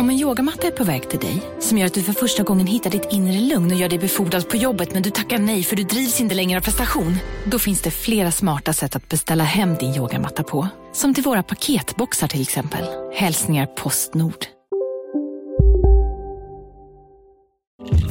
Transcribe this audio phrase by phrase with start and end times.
[0.00, 2.66] Om en yogamatta är på väg till dig, som gör att du för första gången
[2.66, 5.76] hittar ditt inre lugn och gör dig befordrad på jobbet men du tackar nej för
[5.76, 7.16] du drivs inte längre av prestation.
[7.44, 10.68] Då finns det flera smarta sätt att beställa hem din yogamatta på.
[10.92, 12.84] Som till våra paketboxar till exempel.
[13.14, 14.46] Hälsningar Postnord.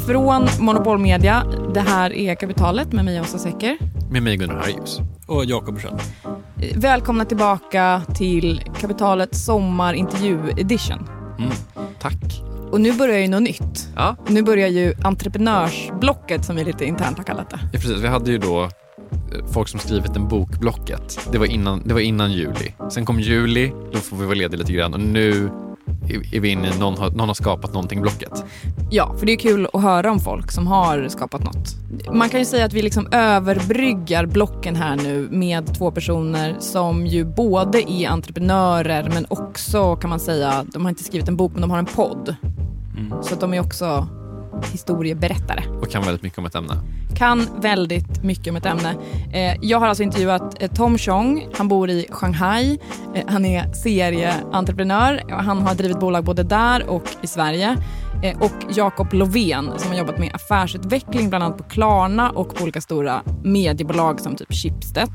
[0.07, 3.77] Från Monopol Media, det här är Kapitalet med mig Åsa Secker.
[4.11, 4.99] Med mig Gunnar Harjus.
[5.27, 5.99] Och Jakob Rönn.
[6.75, 11.18] Välkomna tillbaka till Kapitalets sommarintervju edition.
[11.39, 11.51] Mm.
[11.99, 12.41] Tack.
[12.71, 13.89] Och nu börjar ju något nytt.
[13.95, 14.15] Ja.
[14.27, 17.59] Nu börjar ju entreprenörsblocket som vi lite internt har kallat det.
[17.63, 17.97] ja, precis.
[17.97, 18.69] Vi hade ju då eh,
[19.51, 21.19] folk som skrivit en bokblocket.
[21.31, 22.73] Det var innan, det var innan juli.
[22.91, 25.49] Sen kom juli, då får vi vara lediga lite grann och nu
[26.31, 28.43] är vi inne i någon, har- någon har skapat någonting blocket.
[28.91, 31.75] Ja, för det är kul att höra om folk som har skapat något.
[32.13, 37.07] Man kan ju säga att vi liksom överbryggar blocken här nu med två personer som
[37.07, 41.51] ju både är entreprenörer men också kan man säga, de har inte skrivit en bok
[41.53, 42.35] men de har en podd.
[43.21, 44.07] Så att de är också
[44.71, 45.63] historieberättare.
[45.81, 46.73] Och kan väldigt mycket om ett ämne.
[47.15, 48.95] Kan väldigt mycket om ett ämne.
[49.33, 51.47] Eh, jag har alltså intervjuat eh, Tom Chong.
[51.57, 52.79] Han bor i Shanghai.
[53.15, 55.23] Eh, han är serieentreprenör.
[55.29, 57.77] Han har drivit bolag både där och i Sverige.
[58.39, 62.81] Och Jakob Lovén som har jobbat med affärsutveckling bland annat på Klarna och på olika
[62.81, 65.09] stora mediebolag som typ Schibsted.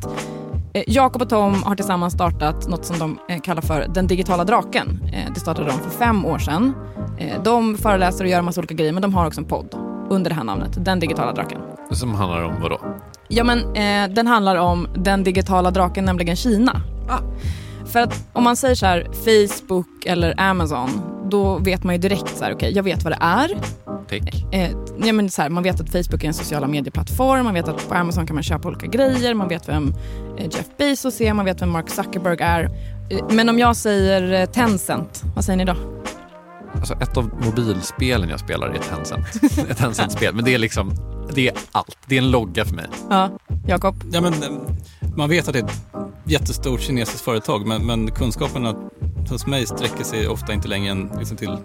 [0.86, 5.11] Jakob och Tom har tillsammans startat något som de kallar för Den digitala draken.
[5.34, 6.72] Det startade de för fem år sedan.
[7.19, 9.75] Eh, De föreläser och gör en massa olika grejer men de har också en podd
[10.11, 11.61] under det här namnet, Den digitala draken.
[11.91, 12.80] Som handlar om vad då?
[13.29, 16.80] Ja men eh, den handlar om den digitala draken, nämligen Kina.
[17.86, 20.91] För att om man säger så här Facebook eller Amazon,
[21.30, 23.48] då vet man ju direkt så här, okej jag vet vad det är.
[24.08, 24.45] Tech?
[24.52, 24.70] Eh,
[25.05, 27.89] ja, men så här, man vet att Facebook är en sociala medieplattform, man vet att
[27.89, 29.95] på Amazon kan man köpa olika grejer, man vet vem
[30.39, 32.64] eh, Jeff Bezos är, man vet vem Mark Zuckerberg är.
[33.11, 35.75] Eh, men om jag säger Tencent, vad säger ni då?
[36.74, 39.27] Alltså ett av mobilspelen jag spelar är Tencent.
[39.70, 40.35] Ett Tencent-spel.
[40.35, 40.92] Men det är liksom,
[41.35, 41.98] det är allt.
[42.07, 42.86] Det är en logga för mig.
[43.11, 43.30] Ja,
[43.67, 44.05] Jakob?
[44.12, 44.48] Ja, men, eh,
[45.17, 45.83] man vet att det är ett
[46.24, 48.74] jättestort kinesiskt företag men, men kunskaperna
[49.30, 51.57] hos mig sträcker sig ofta inte längre än liksom till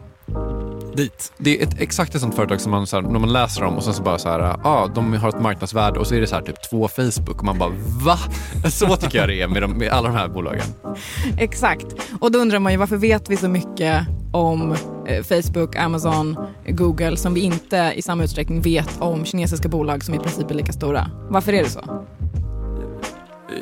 [0.94, 1.34] dit.
[1.38, 3.78] Det är ett, exakt ett sånt företag som man, så här, när man läser om
[3.78, 6.22] och sen så bara så här, ja, ah, de har ett marknadsvärde och så är
[6.22, 7.70] det så här typ två Facebook och man bara
[8.06, 8.18] va?
[8.70, 10.66] Så tycker jag det är med, de, med alla de här bolagen.
[11.38, 11.86] Exakt.
[12.20, 14.76] Och då undrar man ju varför vet vi så mycket om
[15.08, 16.38] eh, Facebook, Amazon,
[16.68, 20.56] Google som vi inte i samma utsträckning vet om kinesiska bolag som i princip är
[20.56, 21.12] lika stora.
[21.30, 22.06] Varför är det så?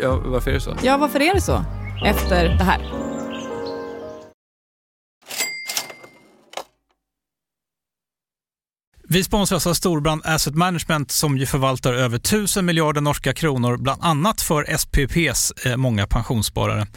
[0.01, 0.73] Ja, varför är det så?
[0.83, 1.65] Ja, varför är det så?
[2.05, 3.06] Efter det här.
[9.09, 14.03] Vi sponsras av Storbrand Asset Management som ju förvaltar över 1000 miljarder norska kronor, bland
[14.03, 16.87] annat för SPPs eh, många pensionssparare.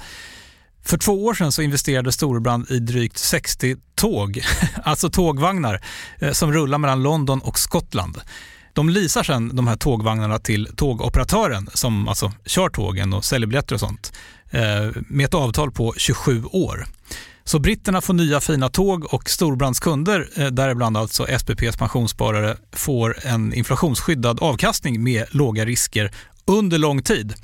[0.85, 4.41] För två år sedan så investerade Storbrand i drygt 60 tåg,
[4.85, 5.81] alltså tågvagnar,
[6.19, 8.21] eh, som rullar mellan London och Skottland.
[8.73, 13.75] De leasar sedan de här tågvagnarna till tågoperatören som alltså kör tågen och säljer biljetter
[13.75, 14.13] och sånt
[14.51, 16.87] eh, med ett avtal på 27 år.
[17.45, 23.27] Så britterna får nya fina tåg och Storbrands kunder, eh, däribland alltså SPPs pensionssparare, får
[23.27, 26.11] en inflationsskyddad avkastning med låga risker
[26.45, 27.35] under lång tid.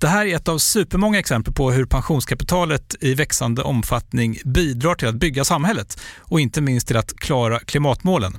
[0.00, 5.08] Det här är ett av supermånga exempel på hur pensionskapitalet i växande omfattning bidrar till
[5.08, 8.38] att bygga samhället och inte minst till att klara klimatmålen.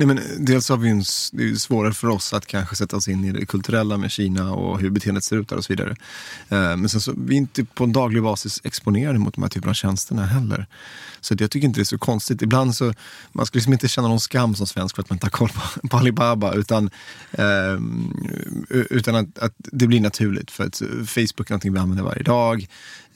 [0.00, 2.96] Nej, men eh, dels har vi en, det är svårare för oss att kanske sätta
[2.96, 5.72] oss in i det kulturella med Kina och hur beteendet ser ut där och så
[5.72, 5.90] vidare.
[6.48, 9.48] Eh, men sen så, vi är inte på en daglig basis exponerade mot de här
[9.48, 10.66] typerna av tjänsterna heller.
[11.20, 12.42] Så jag tycker inte det är så konstigt.
[12.42, 12.94] Ibland så,
[13.32, 15.48] man ska liksom inte känna någon skam som svensk för att man inte har koll
[15.48, 16.90] på, på Alibaba, utan,
[17.32, 17.78] eh,
[18.70, 20.50] utan att, att, det blir naturligt.
[20.50, 22.68] För att Facebook är någonting vi använder varje dag.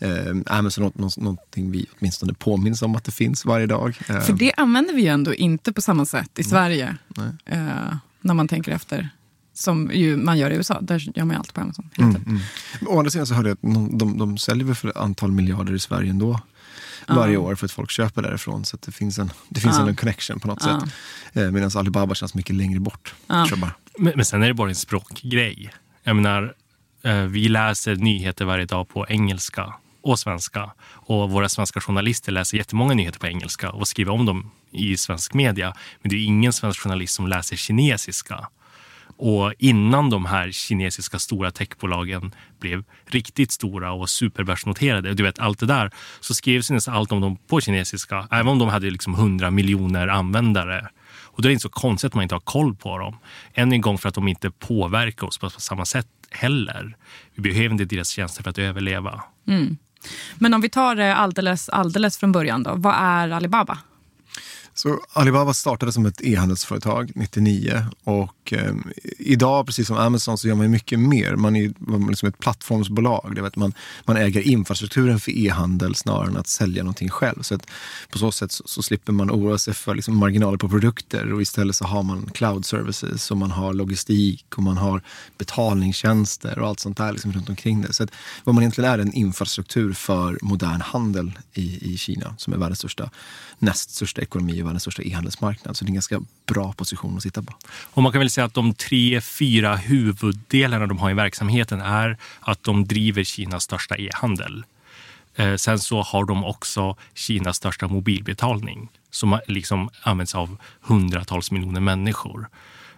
[0.05, 3.99] Eh, Amazon är något, någonting vi åtminstone påminns om att det finns varje dag.
[4.09, 4.21] Eh.
[4.21, 6.51] För det använder vi ju ändå inte på samma sätt i mm.
[6.51, 6.97] Sverige.
[7.45, 7.59] Eh,
[8.21, 9.11] när man tänker efter
[9.55, 10.81] som ju man gör i USA.
[10.81, 11.91] Där gör man allt på Amazon.
[11.99, 12.41] Mm, mm.
[12.87, 15.33] Å andra sidan så hörde jag att de, de, de säljer väl för ett antal
[15.33, 16.41] miljarder i Sverige ändå
[17.09, 18.65] varje år för att folk köper därifrån.
[18.65, 20.83] Så det finns en, det finns en connection på något sätt.
[21.33, 23.15] Eh, Medan Alibaba känns mycket längre bort.
[23.99, 25.73] Men, men sen är det bara en språkgrej.
[26.03, 26.55] Jag menar,
[27.03, 29.75] eh, vi läser nyheter varje dag på engelska
[30.05, 30.71] och svenska.
[30.93, 35.35] Och våra svenska journalister läser jättemånga nyheter på engelska och skriver om dem i svensk
[35.35, 35.75] media.
[36.03, 38.49] Men det är ingen svensk journalist som läser kinesiska.
[39.17, 45.59] Och innan de här kinesiska stora techbolagen blev riktigt stora och superbörsnoterade, du vet allt
[45.59, 45.91] det där,
[46.21, 50.09] så skrevs nästan allt om dem på kinesiska, även om de hade liksom 100 miljoner
[50.09, 50.89] användare.
[51.35, 53.19] Och då är det inte så konstigt att man inte har koll på dem.
[53.55, 56.97] Än en gång för att de inte påverkar oss på samma sätt heller.
[57.35, 59.23] Vi behöver inte deras tjänster för att överleva.
[59.49, 59.77] Mm.
[60.39, 62.73] Men om vi tar det alldeles, alldeles från början då.
[62.75, 63.79] Vad är Alibaba?
[64.77, 68.75] Så Alibaba startade som ett e-handelsföretag 99 och eh,
[69.19, 71.37] idag, precis som Amazon, så gör man mycket mer.
[71.37, 73.33] Man är liksom ett plattformsbolag.
[73.35, 73.73] Det vet man,
[74.05, 77.43] man äger infrastrukturen för e-handel snarare än att sälja någonting själv.
[77.43, 77.67] Så att
[78.11, 81.43] på så sätt så, så slipper man oroa sig för liksom marginaler på produkter och
[81.43, 85.03] istället så har man cloud services och man har logistik och man har
[85.39, 87.93] betalningstjänster och allt sånt där liksom runt omkring det.
[87.93, 88.11] Så att
[88.45, 92.79] vad man egentligen är en infrastruktur för modern handel i, i Kina som är världens
[92.79, 93.11] största,
[93.59, 95.77] näst största ekonomi världens största e-handelsmarknad.
[95.77, 97.53] Så det är en ganska bra position att sitta på.
[97.69, 102.17] Och man kan väl säga att de tre, fyra huvuddelarna de har i verksamheten är
[102.41, 104.65] att de driver Kinas största e-handel.
[105.37, 111.81] Eh, sen så har de också Kinas största mobilbetalning som liksom används av hundratals miljoner
[111.81, 112.49] människor.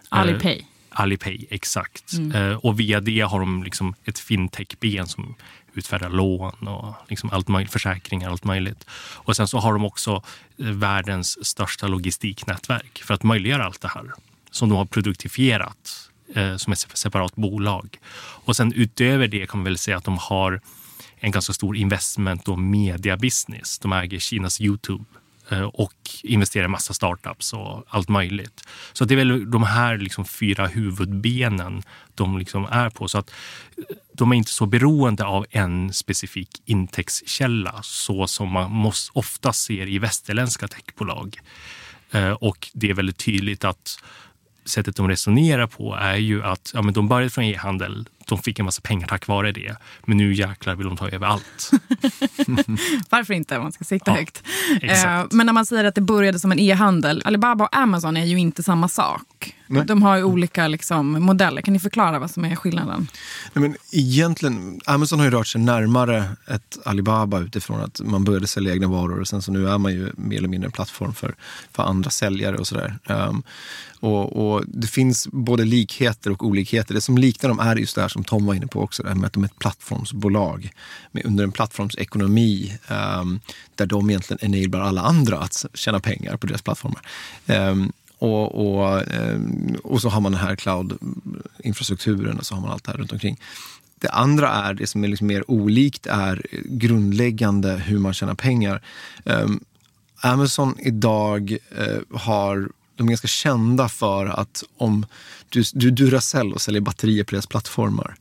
[0.09, 0.57] Alipay.
[0.57, 2.13] Eh, Alipay, exakt.
[2.13, 2.51] Mm.
[2.51, 5.35] Eh, och via det har de liksom ett fintech-ben som
[5.77, 8.85] utfärda lån och liksom allt möjligt, försäkringar, allt möjligt.
[9.15, 10.23] Och sen så har de också
[10.57, 14.11] eh, världens största logistiknätverk för att möjliggöra allt det här
[14.51, 17.99] som de har produktifierat eh, som ett separat bolag.
[18.19, 20.61] Och sen utöver det kan man väl säga att de har
[21.19, 23.79] en ganska stor investment och media business.
[23.79, 25.05] De äger Kinas Youtube
[25.49, 28.67] Eh, och investera i massa startups och allt möjligt.
[28.93, 31.83] Så det är väl de här liksom fyra huvudbenen
[32.15, 33.07] de liksom är på.
[33.07, 33.29] Så att
[33.77, 33.83] eh,
[34.13, 39.87] de är inte så beroende av en specifik intäktskälla så som man måste, ofta ser
[39.87, 41.39] i västerländska techbolag.
[42.11, 44.03] Eh, och det är väldigt tydligt att
[44.65, 48.59] sättet de resonerar på är ju att ja, men de började från e-handel, de fick
[48.59, 49.75] en massa pengar tack vare det.
[50.05, 51.71] Men nu jäklar vill de ta över allt.
[53.09, 53.59] Varför inte?
[53.59, 54.43] Man ska sikta ja, högt.
[54.81, 58.25] Eh, men när man säger att det började som en e-handel, Alibaba och Amazon är
[58.25, 59.53] ju inte samma sak.
[59.67, 59.85] Nej.
[59.85, 61.61] De har ju olika liksom, modeller.
[61.61, 63.07] Kan ni förklara vad som är skillnaden?
[63.53, 68.47] Nej, men egentligen, Amazon har ju rört sig närmare ett Alibaba utifrån att man började
[68.47, 71.13] sälja egna varor och sen så nu är man ju mer eller mindre en plattform
[71.13, 71.35] för,
[71.71, 72.99] för andra säljare och sådär.
[73.07, 73.43] Um,
[73.99, 76.93] och, och, det finns både likheter och olikheter.
[76.93, 79.09] Det som liknar dem är just det här som Tom var inne på också, det
[79.09, 80.71] här med att de är ett plattformsbolag
[81.11, 83.39] med, under en plattformsekonomi um,
[83.75, 87.01] där de egentligen enablar alla andra att tjäna pengar på deras plattformar.
[87.47, 92.71] Um, och, och, ehm, och så har man den här cloud-infrastrukturen och så har man
[92.71, 93.39] allt det här runt omkring.
[93.99, 98.81] Det andra är, det som är liksom mer olikt, är grundläggande hur man tjänar pengar.
[100.21, 105.05] Amazon idag uh, har de är ganska kända för att om
[105.49, 108.15] du, du Duracell och säljer batterier på deras plattformar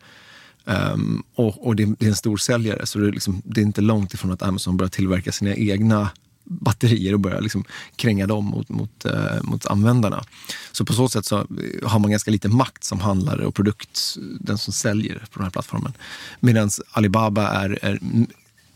[0.64, 3.62] um, och, och det, det, är en stor säljare så det är, liksom, det är
[3.62, 6.11] inte långt ifrån att Amazon börjar tillverka sina egna
[6.45, 7.64] batterier och börjar liksom
[7.97, 10.25] kränga dem mot, mot, uh, mot användarna.
[10.73, 11.47] Så på så sätt så
[11.83, 15.50] har man ganska lite makt som handlare och produkt, den som säljer på den här
[15.50, 15.92] plattformen.
[16.40, 17.99] Medan Alibaba är, är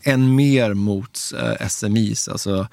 [0.03, 2.67] än mer mot uh, eh, SMIs, alltså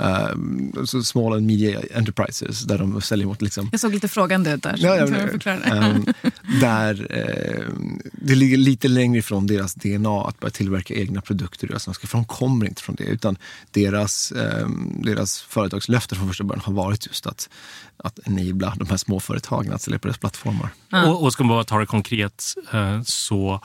[0.00, 3.42] uh, small and media enterprises, där de säljer mot...
[3.42, 4.74] Liksom, jag såg lite frågande ut där.
[4.78, 6.06] Ja, ja, um,
[6.60, 7.64] där eh,
[8.12, 11.68] det ligger lite längre ifrån deras DNA att börja tillverka egna produkter.
[12.06, 13.04] För de kommer inte från det.
[13.04, 13.36] Utan
[13.70, 14.68] deras, eh,
[15.02, 17.48] deras företagslöfte från första början har varit just att,
[17.96, 20.68] att enabla de här småföretagen att sälja på deras plattformar.
[20.92, 21.10] Mm.
[21.10, 23.60] Och, och ska man bara ta det konkret eh, så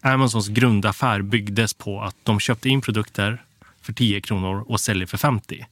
[0.00, 3.42] Amazons grundaffär byggdes på att de köpte in produkter
[3.86, 5.66] för 10 kronor och säljer för 50.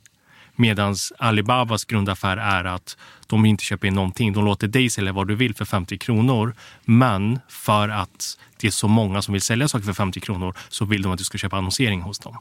[0.56, 4.32] Medan Alibabas grundaffär är att de inte köper in någonting.
[4.32, 6.54] De låter dig sälja vad du vill för 50 kronor.
[6.84, 10.84] Men för att det är så många som vill sälja saker för 50 kronor så
[10.84, 12.38] vill de att du ska köpa annonsering hos dem.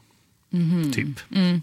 [0.52, 0.92] Mm.
[0.92, 1.20] Typ.
[1.30, 1.62] Mm.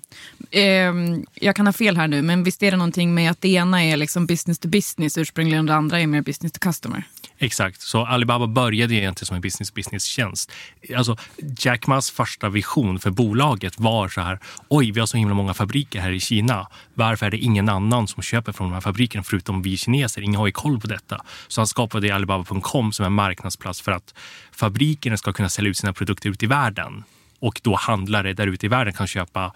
[0.51, 3.49] Eh, jag kan ha fel här nu, men visst är det någonting med att det
[3.49, 7.03] ena är liksom business to business ursprungligen och det andra är mer business to customer?
[7.43, 10.51] Exakt, så Alibaba började egentligen som en business-business-tjänst.
[10.95, 11.17] Alltså,
[11.57, 15.53] Jack Mas första vision för bolaget var så här, oj, vi har så himla många
[15.53, 16.67] fabriker här i Kina.
[16.93, 20.21] Varför är det ingen annan som köper från de här fabrikerna förutom vi kineser?
[20.21, 21.21] Ingen har ju koll på detta.
[21.47, 24.13] Så han skapade Alibaba.com som en marknadsplats för att
[24.51, 27.03] fabrikerna ska kunna sälja ut sina produkter ut i världen
[27.41, 29.53] och då handlare där ute i världen kan köpa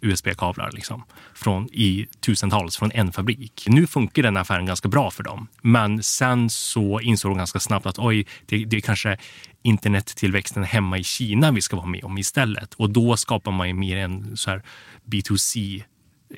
[0.00, 3.64] USB-kablar liksom, från, i tusentals från en fabrik.
[3.66, 7.86] Nu funkar den affären ganska bra för dem, men sen så insåg de ganska snabbt
[7.86, 9.16] att oj, det, det är kanske
[9.62, 12.74] internettillväxten hemma i Kina vi ska vara med om istället.
[12.74, 14.62] Och då skapar man ju mer en så här
[15.04, 15.82] B2C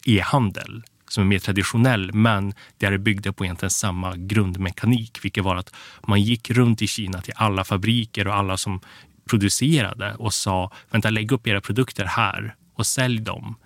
[0.04, 5.56] e-handel som är mer traditionell, men där det byggde på egentligen samma grundmekanik, vilket var
[5.56, 5.75] att
[6.06, 8.80] man gick runt i Kina till alla fabriker och alla som
[9.24, 13.56] producerade och sa vänta lägg upp era produkter här och sälj dem.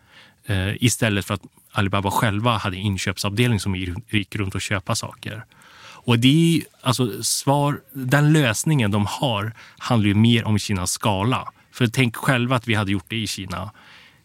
[0.46, 3.76] Eh, istället för att Alibaba själva hade inköpsavdelning som
[4.10, 5.44] gick runt och köpa saker.
[6.06, 11.48] Och det är, alltså, svar, den lösningen de har handlar ju mer om Kinas skala.
[11.72, 13.70] För tänk själva att vi hade gjort det i Kina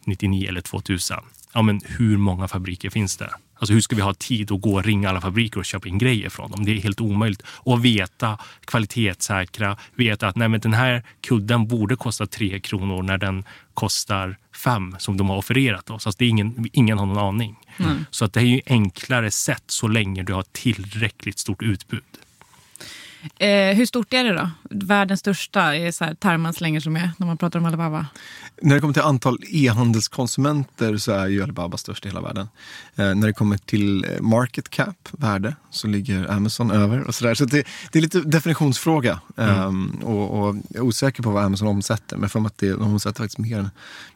[0.06, 1.18] 99 eller 2000.
[1.54, 3.30] Ja, men hur många fabriker finns det?
[3.62, 5.98] Alltså hur ska vi ha tid att gå och ringa alla fabriker och köpa in
[5.98, 6.66] grejer från dem?
[6.66, 7.42] Det är helt omöjligt.
[7.46, 13.18] Och veta, kvalitetssäkra, veta att nej, men den här kudden borde kosta tre kronor när
[13.18, 16.08] den kostar fem som de har offererat oss.
[16.08, 17.56] Alltså det är ingen, ingen har någon aning.
[17.78, 18.06] Mm.
[18.12, 22.04] Så att det är ju enklare sätt så länge du har tillräckligt stort utbud.
[23.38, 24.50] Eh, hur stort är det då?
[24.70, 28.06] Världens största är så här termen slänger sig med när man pratar om Alibaba.
[28.62, 32.48] När det kommer till antal e-handelskonsumenter så är ju Alibaba störst i hela världen.
[32.96, 37.04] Eh, när det kommer till eh, market cap, värde, så ligger Amazon över.
[37.04, 37.36] och Så, där.
[37.36, 39.20] så det, det, är lite definitionsfråga.
[39.38, 39.66] Mm.
[39.66, 42.94] Um, och, och, jag är osäker på vad Amazon omsätter, men för att det, de
[42.94, 43.70] omsätter faktiskt mer än,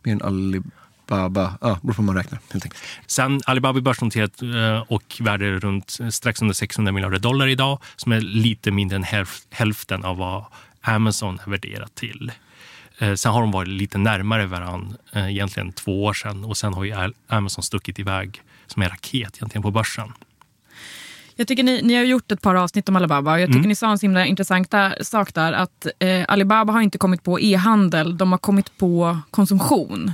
[0.03, 0.71] mer än Alibaba
[1.11, 2.83] Alibaba, ja, beror på hur man räknar helt enkelt.
[3.07, 8.11] Sen Alibaba är börsnoterat eh, och värde runt strax under 600 miljarder dollar idag som
[8.11, 10.45] är lite mindre än hälften av vad
[10.81, 12.31] Amazon är värderat till.
[12.97, 16.73] Eh, sen har de varit lite närmare varandra eh, egentligen två år sedan och sen
[16.73, 20.13] har ju Amazon stuckit iväg som en raket egentligen på börsen.
[21.35, 23.69] Jag tycker ni, ni har gjort ett par avsnitt om Alibaba och jag tycker mm.
[23.69, 27.39] ni sa en så himla intressant sak där att eh, Alibaba har inte kommit på
[27.39, 30.11] e-handel, de har kommit på konsumtion.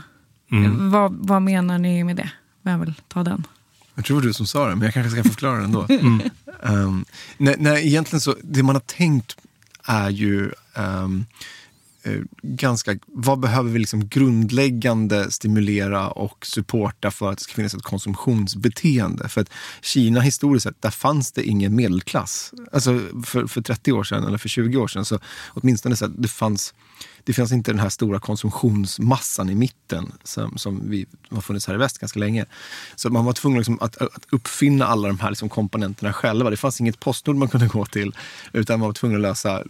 [0.51, 0.89] Mm.
[0.89, 2.31] Vad, vad menar ni med det?
[2.62, 3.48] Vem vill ta den?
[3.96, 5.88] Jag tror det var du som sa det, men jag kanske ska förklara det ändå.
[6.63, 6.88] Mm.
[6.88, 7.05] Um,
[7.38, 9.38] nej, nej, egentligen så, det man har tänkt
[9.84, 11.25] är ju um,
[12.41, 17.81] ganska, vad behöver vi liksom grundläggande stimulera och supporta för att det ska finnas ett
[17.81, 19.29] konsumtionsbeteende?
[19.29, 19.50] För att
[19.81, 22.53] Kina historiskt sett, där fanns det ingen medelklass.
[22.72, 26.22] Alltså för, för 30 år sedan eller för 20 år sedan så åtminstone så att
[26.22, 26.74] det fanns
[27.24, 31.74] det finns inte den här stora konsumtionsmassan i mitten som, som vi har funnits här
[31.74, 32.46] i väst ganska länge.
[32.96, 36.50] Så man var tvungen liksom att, att, uppfinna alla de här liksom komponenterna själva.
[36.50, 38.16] Det fanns inget Postnord man kunde gå till
[38.54, 39.63] utan man var tvungen att lösa,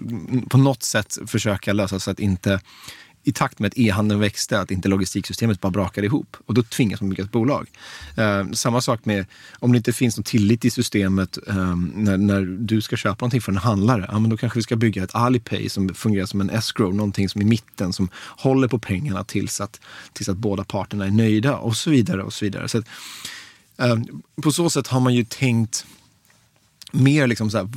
[0.50, 2.60] på något sätt försöka lösa så att inte
[3.24, 6.38] i takt med att e-handeln växte, att inte logistiksystemet bara brakade ihop.
[6.46, 7.68] Och då tvingas man bygga ett bolag.
[8.18, 9.26] Eh, samma sak med
[9.60, 13.42] om det inte finns någon tillit i systemet eh, när, när, du ska köpa någonting
[13.42, 14.10] från en handlare.
[14.12, 17.30] Ja, men då kanske vi ska bygga ett Alipay som fungerar som en escrow, någonting
[17.30, 19.80] som i mitten som håller på pengarna tills att,
[20.14, 22.24] tills att båda parterna är nöjda och så vidare.
[22.24, 22.68] och så vidare.
[22.68, 22.86] Så att,
[23.78, 23.96] eh,
[24.44, 25.86] på så sätt har man ju tänkt
[26.92, 27.70] mer liksom så här,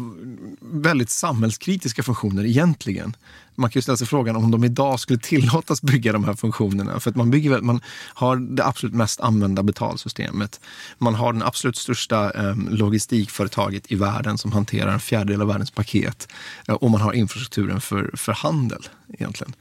[0.61, 3.17] väldigt samhällskritiska funktioner egentligen.
[3.55, 7.01] Man kan ju ställa sig frågan om de idag skulle tillåtas bygga de här funktionerna.
[7.01, 7.81] För att man, bygger, man
[8.15, 10.61] har det absolut mest använda betalsystemet.
[10.99, 15.71] Man har den absolut största eh, logistikföretaget i världen som hanterar en fjärdedel av världens
[15.71, 16.29] paket.
[16.69, 19.55] Eh, och man har infrastrukturen för, för handel egentligen.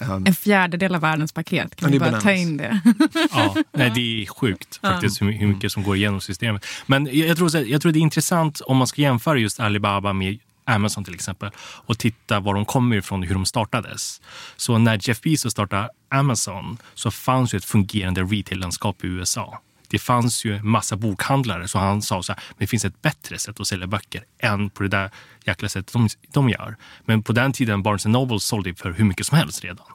[0.00, 2.80] Um, en fjärdedel av världens paket, kan vi bara ta in det?
[3.32, 6.66] ja, nej, det är sjukt faktiskt hur, hur mycket som går igenom systemet.
[6.86, 10.38] Men jag tror, jag tror det är intressant om man ska jämföra just Alibaba med
[10.66, 14.20] Amazon till exempel och titta var de kommer ifrån och hur de startades.
[14.56, 19.60] Så när Jeff Bezos startade Amazon så fanns ju ett fungerande retail-landskap i USA
[19.96, 23.38] det fanns ju massa bokhandlare så han sa så här, men det finns ett bättre
[23.38, 25.10] sätt att sälja böcker än på det där
[25.44, 26.76] jäkla sättet de, de gör.
[27.04, 29.86] Men på den tiden Barnes Noble sålde för hur mycket som helst redan.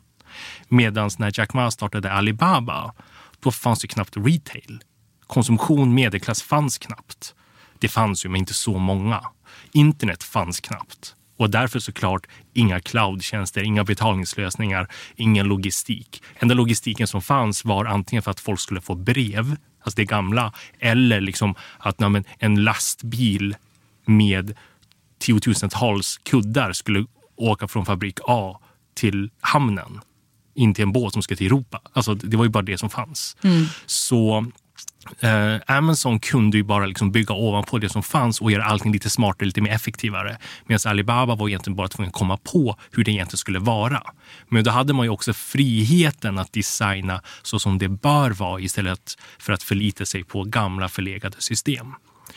[0.68, 2.94] Medan när Jack Ma startade Alibaba,
[3.40, 4.82] då fanns det knappt retail.
[5.28, 7.36] Konsumtion, medelklass fanns knappt.
[7.80, 9.22] Det fanns ju, men inte så många.
[9.72, 11.16] Internet fanns knappt.
[11.42, 16.24] Och därför såklart inga cloudtjänster, inga betalningslösningar, ingen logistik.
[16.40, 20.54] Enda logistiken som fanns var antingen för att folk skulle få brev, alltså det gamla,
[20.80, 23.56] eller liksom att nej, en lastbil
[24.06, 24.58] med
[25.20, 27.06] tiotusentals kuddar skulle
[27.36, 28.60] åka från fabrik A
[28.94, 30.02] till hamnen
[30.56, 31.82] in till en båt som ska till Europa.
[31.94, 33.38] Alltså, det var ju bara det som fanns.
[33.44, 33.66] Mm.
[33.86, 34.46] Så
[35.20, 39.10] eh, Amazon kunde ju bara liksom bygga ovanpå det som fanns och göra allting lite
[39.10, 40.38] smartare, lite mer effektivare.
[40.66, 44.04] Medan Alibaba var egentligen bara tvungen att komma på hur det egentligen skulle vara.
[44.50, 49.18] Men då hade man ju också friheten att designa så som det bör vara istället
[49.40, 51.94] för att förlita sig på gamla förlegade system.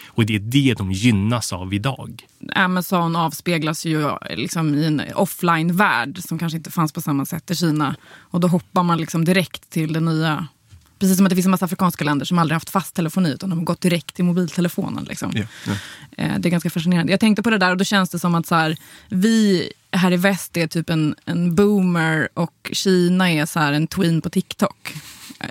[0.07, 2.27] Och det är det de gynnas av idag.
[2.55, 7.57] Amazon avspeglas ju liksom i en offline-värld som kanske inte fanns på samma sätt i
[7.57, 7.97] Kina.
[8.17, 10.49] Och då hoppar man liksom direkt till det nya.
[11.05, 13.51] Precis som att det finns en massa afrikanska länder som aldrig haft fast telefoni utan
[13.51, 15.05] de har gått direkt till mobiltelefonen.
[15.05, 15.37] Liksom.
[15.37, 15.49] Yeah,
[16.17, 16.39] yeah.
[16.39, 17.13] Det är ganska fascinerande.
[17.13, 18.77] Jag tänkte på det där och då känns det som att så här,
[19.09, 23.87] vi här i väst är typ en, en boomer och Kina är så här en
[23.87, 24.95] tween på TikTok.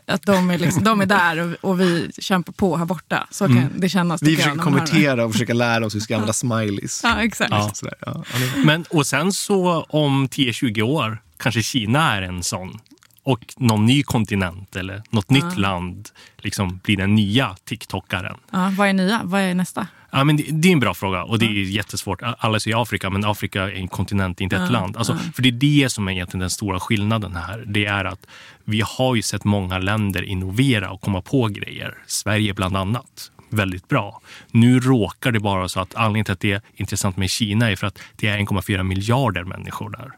[0.06, 3.28] Att de är, liksom, de är där och, och, vi kämpar på här borta.
[3.32, 3.70] Så kan mm.
[3.76, 4.24] det kännas.
[4.24, 7.02] Vi försöker konvertera och försöka lära oss hur vi ska använda smileys.
[7.04, 7.52] Ja, exakt.
[7.82, 7.94] Ja.
[8.06, 8.24] Ja.
[8.66, 12.80] Men, och sen så om 10-20 år kanske Kina är en sån
[13.24, 15.34] och någon ny kontinent eller något ja.
[15.36, 18.38] nytt land liksom blir den nya TikTokaren.
[18.52, 19.22] Ja, vad är nya?
[19.24, 19.88] Vad är nästa?
[20.16, 22.20] Ja, men det, det, är en bra fråga och det är jättesvårt.
[22.22, 24.98] Alla säger Afrika, men Afrika är en kontinent, inte ett land.
[24.98, 25.18] Alltså.
[25.34, 27.64] För det är det som är egentligen den stora skillnaden här.
[27.68, 28.28] Det är att
[28.64, 31.98] vi har ju sett många länder innovera och komma på grejer.
[32.08, 33.32] Sverige bland annat.
[33.50, 34.22] Väldigt bra.
[34.52, 37.76] Nu råkar det bara så att anledningen till att det är intressant med Kina är
[37.76, 40.12] för att det är 1,4 miljarder människor där.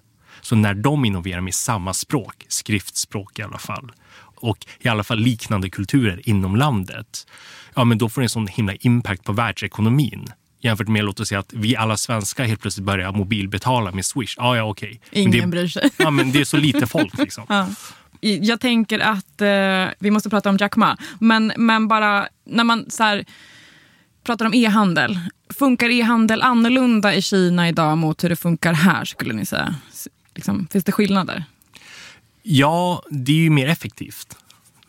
[0.46, 3.92] Så när de innoverar med samma språk, skriftspråk i alla fall,
[4.36, 7.28] och i alla fall liknande kulturer inom landet,
[7.76, 10.28] ja men då får det en sån himla impact på världsekonomin.
[10.62, 14.36] Jämfört med låt oss säga att vi alla svenskar helt plötsligt börjar mobilbetala med Swish.
[14.38, 15.02] Ja, ja okej.
[15.10, 15.22] Okay.
[15.22, 15.90] Ingen det, bryr sig.
[15.98, 17.46] Ja, men det är så lite folk liksom.
[17.50, 17.68] ja.
[18.22, 20.98] Jag tänker att eh, vi måste prata om Jack Ma.
[21.20, 23.26] Men, men bara när man så här,
[24.24, 25.20] pratar om e-handel.
[25.60, 29.76] Funkar e-handel annorlunda i Kina idag mot hur det funkar här skulle ni säga?
[30.36, 31.44] Liksom, finns det skillnader?
[32.44, 34.38] Ja, det är ju mer effektivt.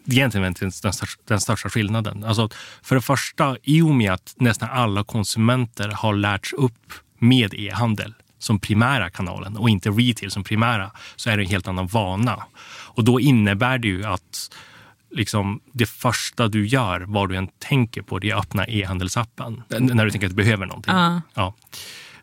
[0.05, 2.25] Det är egentligen den största, den största skillnaden.
[2.25, 2.49] Alltså,
[2.83, 8.15] för det första, i och med att nästan alla konsumenter har lärts upp med e-handel
[8.39, 12.43] som primära kanalen och inte retail som primära så är det en helt annan vana.
[12.69, 14.51] Och då innebär det ju att
[15.11, 19.63] liksom, det första du gör, vad du än tänker på, det är att öppna e-handelsappen.
[19.69, 20.95] När du tänker att du behöver någonting.
[20.95, 21.19] Uh.
[21.35, 21.55] Ja.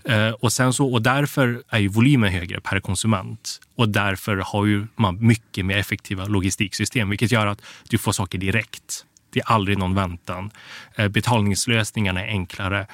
[0.09, 3.59] Uh, och, sen så, och därför är ju volymen högre per konsument.
[3.75, 8.37] Och därför har ju man mycket mer effektiva logistiksystem, vilket gör att du får saker
[8.37, 9.05] direkt.
[9.29, 10.51] Det är aldrig någon väntan.
[10.99, 12.87] Uh, betalningslösningarna är enklare.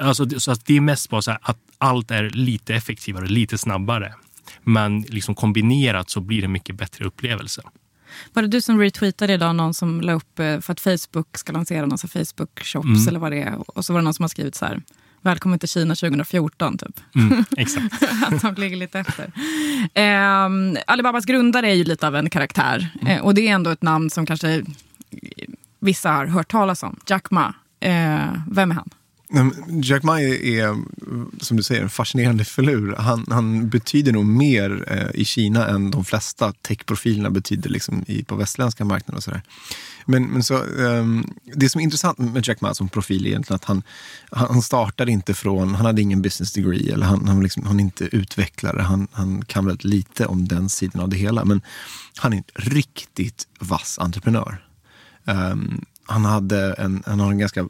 [0.00, 4.14] Alltså, så att det är mest bara så att allt är lite effektivare, lite snabbare.
[4.62, 7.62] Men liksom kombinerat så blir det en mycket bättre upplevelse.
[8.32, 11.52] Var det du som retweetade idag någon som la upp eh, för att Facebook ska
[11.52, 13.08] lansera någon Facebook shops mm.
[13.08, 13.76] eller vad det är.
[13.78, 14.82] Och så var det någon som har skrivit så här.
[15.24, 17.00] Välkommen till Kina 2014 typ.
[17.14, 18.02] Mm, exakt.
[18.22, 19.32] att de ligger lite efter.
[19.94, 22.88] Eh, Alibabas grundare är ju lite av en karaktär.
[23.00, 23.16] Mm.
[23.16, 24.64] Eh, och det är ändå ett namn som kanske
[25.80, 27.00] vissa har hört talas om.
[27.06, 27.54] Jack Ma.
[27.80, 28.90] Eh, vem är han?
[29.82, 30.76] Jack Ma är,
[31.44, 32.94] som du säger, en fascinerande förlur.
[32.98, 38.24] Han, han betyder nog mer eh, i Kina än de flesta techprofilerna betyder liksom i,
[38.24, 39.16] på västländska marknader.
[39.16, 39.42] Och sådär.
[40.06, 43.56] Men, men så, um, det som är intressant med Jack Ma som profil är egentligen
[43.56, 43.82] att han,
[44.30, 47.84] han startade inte från, han hade ingen business degree, eller han, han, liksom, han är
[47.84, 51.44] inte utvecklare, han, han kan väldigt lite om den sidan av det hela.
[51.44, 51.60] Men
[52.16, 54.66] han är en riktigt vass entreprenör.
[55.24, 57.68] Um, han, hade en, han har en ganska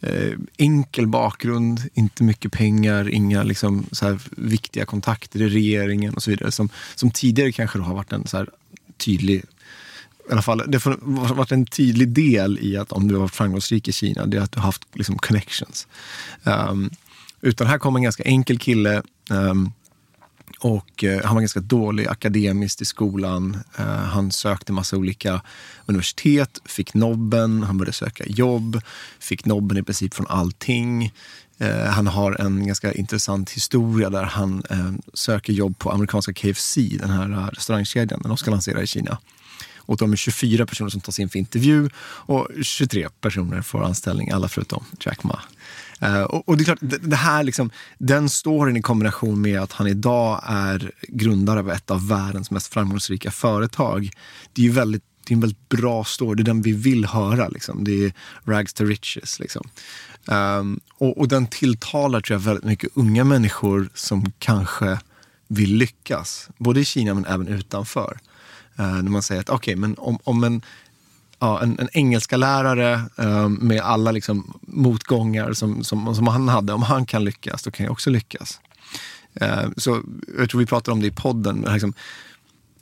[0.00, 6.22] eh, enkel bakgrund, inte mycket pengar, inga liksom, så här, viktiga kontakter i regeringen och
[6.22, 6.52] så vidare.
[6.52, 8.48] Som, som tidigare kanske har varit en så här,
[8.96, 9.44] tydlig
[10.28, 13.34] i alla fall, det har varit en tydlig del i att om du har varit
[13.34, 15.86] framgångsrik i Kina, det är att du har haft liksom, connections.
[16.44, 16.90] Um,
[17.40, 19.72] utan här kom en ganska enkel kille um,
[20.60, 23.58] och uh, han var ganska dålig akademiskt i skolan.
[23.80, 25.42] Uh, han sökte massa olika
[25.86, 28.80] universitet, fick nobben, han började söka jobb,
[29.18, 31.12] fick nobben i princip från allting.
[31.62, 36.76] Uh, han har en ganska intressant historia där han ehm, söker jobb på amerikanska KFC,
[36.76, 39.18] den här restaurangkedjan, den de ska lansera i Kina.
[39.86, 44.30] Och de är 24 personer som tas in för intervju och 23 personer får anställning,
[44.30, 45.40] alla förutom Jack Ma.
[46.02, 49.60] Uh, och, och, det är klart, det, det, här liksom, den storyn i kombination med
[49.60, 54.10] att han idag är grundare av ett av världens mest framgångsrika företag.
[54.52, 56.36] Det är ju väldigt det är en väldigt bra story.
[56.36, 57.48] Det är den vi vill höra.
[57.48, 57.84] Liksom.
[57.84, 58.12] Det är
[58.44, 59.40] rags to riches.
[59.40, 59.68] Liksom.
[60.26, 64.98] Um, och, och, den tilltalar tror jag väldigt mycket unga människor som kanske
[65.48, 66.48] vill lyckas.
[66.58, 68.18] Både i Kina men även utanför.
[68.78, 70.62] Eh, när man säger att okej, okay, men om, om en,
[71.38, 76.72] ja, en, en engelska lärare eh, med alla liksom, motgångar som, som, som han hade,
[76.72, 78.60] om han kan lyckas, då kan jag också lyckas.
[79.34, 80.02] Eh, så
[80.38, 81.66] jag tror vi pratade om det i podden.
[81.72, 81.94] Liksom,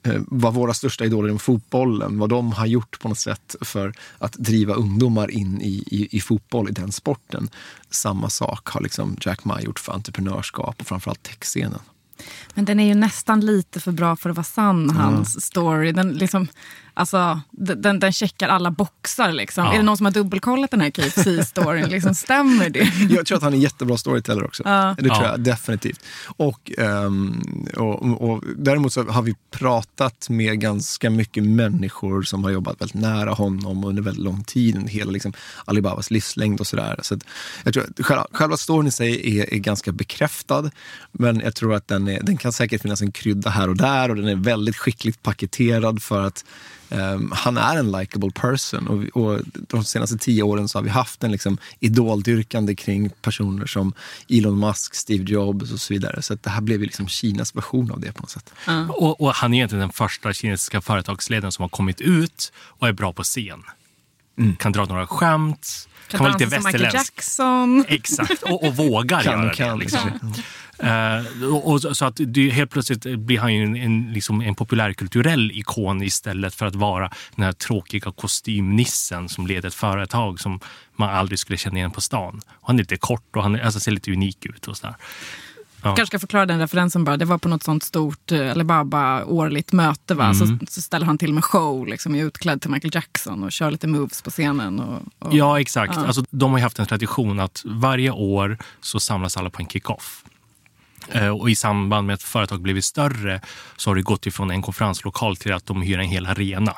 [0.07, 3.95] Eh, vad våra största idoler inom fotbollen, vad de har gjort på något sätt för
[4.19, 7.49] att driva ungdomar in i, i, i fotboll, i den sporten.
[7.91, 11.81] Samma sak har liksom Jack Ma gjort för entreprenörskap och framförallt techscenen.
[12.55, 15.41] Men den är ju nästan lite för bra för att vara sann, hans mm.
[15.41, 15.93] story.
[15.93, 16.49] Den, liksom,
[16.95, 19.33] alltså, den, den checkar alla boxar.
[19.33, 19.65] Liksom.
[19.65, 19.73] Ja.
[19.73, 21.89] Är det någon som har dubbelkollat den här KFC-storyn?
[21.89, 23.15] liksom, stämmer det?
[23.15, 24.63] Jag tror att han är en jättebra storyteller också.
[24.67, 24.95] Ja.
[24.99, 25.31] Det tror ja.
[25.31, 26.01] jag definitivt.
[26.37, 32.51] Och, um, och, och, däremot så har vi pratat med ganska mycket människor som har
[32.51, 35.33] jobbat väldigt nära honom under väldigt lång tid, hela liksom,
[35.65, 36.99] Alibabas livslängd och sådär.
[37.03, 37.19] Så
[37.65, 40.71] jag tror att själva, själva storyn i sig är, är ganska bekräftad,
[41.13, 44.11] men jag tror att den, är, den kan säkert finnas en krydda här och där
[44.11, 46.45] och den är väldigt skickligt paketerad för att
[46.95, 50.91] Um, han är en likable person och, och, de senaste tio åren så har vi
[50.91, 53.93] haft en liksom idoldyrkande kring personer som
[54.29, 56.23] Elon Musk, Steve Jobs och så vidare.
[56.23, 58.55] Så det här blev ju liksom Kinas version av det på något sätt.
[58.67, 58.91] Mm.
[58.91, 62.93] Och, och, han är egentligen den första kinesiska företagsledaren som har kommit ut och är
[62.93, 63.63] bra på scen.
[64.39, 64.57] Mm.
[64.57, 66.75] Kan dra några skämt, kan, kan vara lite västerländsk.
[66.75, 67.85] Michael Jackson.
[67.89, 69.85] Exakt, och, och vågar kan, göra kan, det.
[69.85, 70.35] Liksom.
[70.83, 75.51] Uh, och, så att det, helt plötsligt blir han ju en, en, liksom en populärkulturell
[75.51, 80.61] ikon istället för att vara den här tråkiga kostymnissen som leder ett företag som
[80.97, 82.41] man aldrig skulle känna igen på stan.
[82.49, 84.69] Och han är lite kort och han alltså, ser lite unik ut.
[84.69, 84.97] och så där.
[85.85, 85.95] Ja.
[85.95, 87.17] kanske ska förklara den referensen bara.
[87.17, 90.15] Det var på något sånt stort eh, Alibaba-årligt möte.
[90.15, 90.25] Va?
[90.25, 90.35] Mm.
[90.35, 93.87] Så, så ställer han till med show, liksom, utklädd till Michael Jackson och kör lite
[93.87, 94.81] moves på scenen.
[94.81, 95.97] Och, och ja, exakt.
[95.97, 96.07] Ja.
[96.07, 100.25] Alltså, de har haft en tradition att varje år så samlas alla på en kick-off.
[101.13, 103.41] Eh, och I samband med att företag blivit större
[103.77, 106.75] så har det gått ifrån en konferenslokal till att de hyr en hel arena.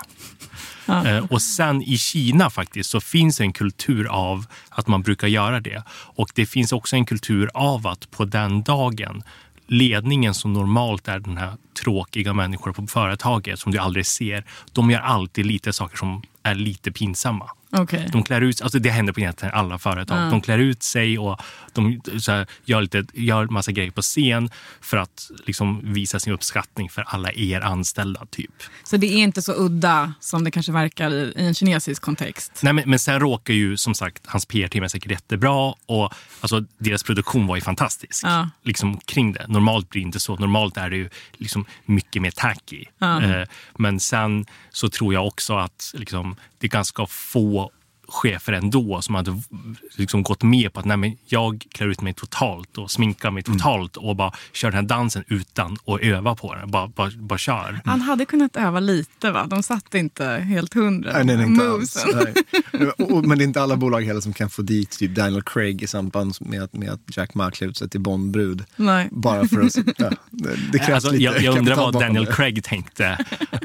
[0.86, 1.06] Ja.
[1.06, 5.60] Eh, och sen i Kina faktiskt så finns en kultur av att man brukar göra
[5.60, 5.82] det.
[5.90, 9.22] Och det finns också en kultur av att på den dagen
[9.66, 14.90] ledningen som normalt är den här tråkiga människor på företaget som du aldrig ser, de
[14.90, 17.50] gör alltid lite saker som är lite pinsamma.
[17.80, 18.06] Okay.
[18.12, 20.18] De klär ut, alltså det händer på egentligen alla företag.
[20.18, 20.30] Mm.
[20.30, 21.40] De klär ut sig och
[21.72, 26.88] de här, gör, lite, gör massa grejer på scen för att liksom visa sin uppskattning
[26.88, 28.26] för alla er anställda.
[28.30, 28.62] typ.
[28.84, 32.60] Så det är inte så udda som det kanske verkar i, i en kinesisk kontext?
[32.62, 36.64] Nej, men, men sen råkar ju som sagt hans PR-team är säkert jättebra och alltså,
[36.78, 38.50] deras produktion var ju fantastisk ja.
[38.62, 39.46] liksom, kring det.
[39.48, 40.36] Normalt blir det inte så.
[40.36, 42.84] Normalt är det ju liksom mycket mer tacky.
[42.98, 43.22] Ja.
[43.22, 47.65] Eh, men sen så tror jag också att liksom, det är ganska få
[48.08, 49.42] chefer ändå som hade
[49.96, 53.42] liksom gått med på att nej, men jag klär ut mig totalt och sminkar mig
[53.46, 53.58] mm.
[53.58, 54.08] totalt mm.
[54.08, 56.70] och bara kör den här dansen utan att öva på den.
[56.70, 57.80] Bara, bara, bara kör.
[57.84, 59.46] Han hade kunnat öva lite va?
[59.50, 62.06] De satt inte helt hundra nej, nej, inte alls,
[63.24, 65.86] men det är inte alla bolag heller som kan få dit typ Daniel Craig i
[65.86, 68.64] samband med att, med att Jack Ma klär ut sig till Bondbrud.
[68.76, 69.08] Nej.
[69.10, 69.76] Bara för att...
[69.98, 73.18] Ja, det, det krävs alltså, lite jag, jag undrar vad Daniel Craig tänkte.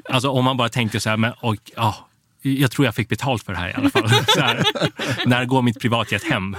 [0.09, 1.95] Alltså om man bara tänkte så här, men, och, oh,
[2.41, 4.07] jag tror jag fick betalt för det här i alla fall.
[4.37, 4.63] Här,
[5.25, 6.55] när går mitt privatjet hem?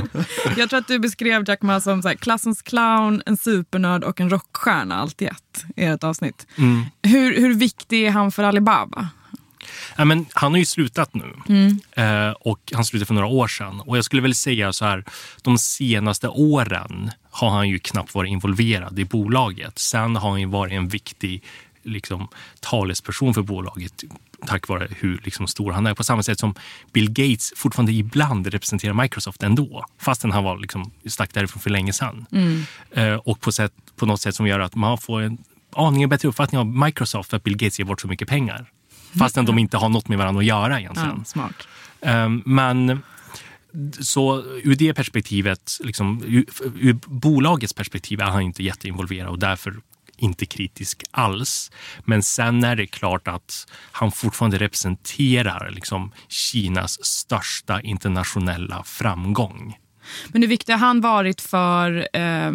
[0.56, 4.20] jag tror att du beskrev Jack Ma som så här, klassens clown, en supernörd och
[4.20, 6.46] en rockstjärna allt i ett i ett avsnitt.
[6.58, 6.84] Mm.
[7.02, 9.08] Hur, hur viktig är han för Alibaba?
[9.96, 11.80] Ja, men han har ju slutat nu mm.
[11.92, 13.80] eh, och han slutade för några år sedan.
[13.80, 15.04] Och jag skulle väl säga så här,
[15.42, 19.78] de senaste åren har han ju knappt varit involverad i bolaget.
[19.78, 21.44] Sen har han ju varit en viktig
[21.82, 22.28] liksom,
[22.60, 24.04] talesperson för bolaget
[24.46, 25.94] tack vare hur liksom, stor han är.
[25.94, 26.54] På samma sätt som
[26.92, 29.84] Bill Gates fortfarande ibland representerar Microsoft ändå.
[29.98, 32.26] Fastän han var liksom, stack därifrån för länge sedan.
[32.32, 32.62] Mm.
[32.90, 35.38] Eh, och på, sätt, på något sätt som gör att man får en
[35.72, 38.70] aningen bättre uppfattning av Microsoft för att Bill Gates ger bort så mycket pengar.
[39.18, 39.56] Fastän mm.
[39.56, 41.14] de inte har något med varandra att göra egentligen.
[41.18, 41.68] Ja, smart.
[42.00, 43.02] Eh, men
[44.00, 46.44] så ur det perspektivet, liksom, ur,
[46.80, 49.76] ur, bolagets perspektiv är han inte jätteinvolverad och därför
[50.22, 51.70] inte kritisk alls.
[52.04, 59.76] Men sen är det klart att han fortfarande representerar liksom Kinas största internationella framgång.
[60.28, 62.52] Men hur viktig har han varit för eh, eh,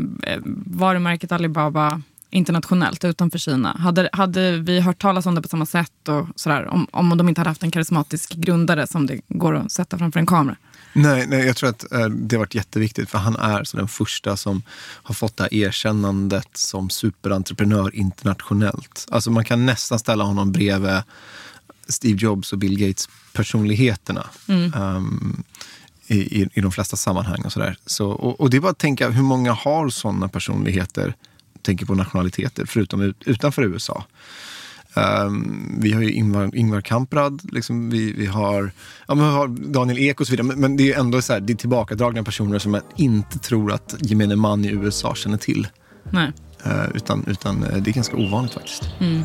[0.66, 3.76] varumärket Alibaba internationellt utanför Kina.
[3.80, 7.30] Hade, hade vi hört talas om det på samma sätt och sådär, om, om de
[7.30, 10.56] inte hade haft en karismatisk grundare som det går att sätta framför en kamera?
[10.98, 13.88] Nej, nej, jag tror att eh, det har varit jätteviktigt för han är så den
[13.88, 19.08] första som har fått det här erkännandet som superentreprenör internationellt.
[19.12, 21.02] Alltså man kan nästan ställa honom bredvid
[21.88, 24.26] Steve Jobs och Bill Gates personligheterna.
[24.48, 24.74] Mm.
[24.74, 25.44] Um,
[26.08, 27.78] i, i, i, de flesta sammanhang och sådär.
[27.86, 31.16] Så, och, och, det är bara att tänka, hur många har sådana personligheter?
[31.62, 34.06] Tänker på nationaliteter, förutom ut, utanför USA.
[34.98, 38.72] Um, vi har ju Ingvar, Ingvar Kamprad, liksom, vi, vi, har,
[39.08, 40.48] ja, vi har Daniel Ek och så vidare.
[40.48, 43.72] Men, men det är ändå så här, det är tillbakadragna personer som jag inte tror
[43.72, 45.68] att gemene man i USA känner till.
[46.12, 46.32] Nej.
[46.66, 48.90] Uh, utan, utan uh, det är ganska ovanligt faktiskt.
[49.00, 49.24] Mm.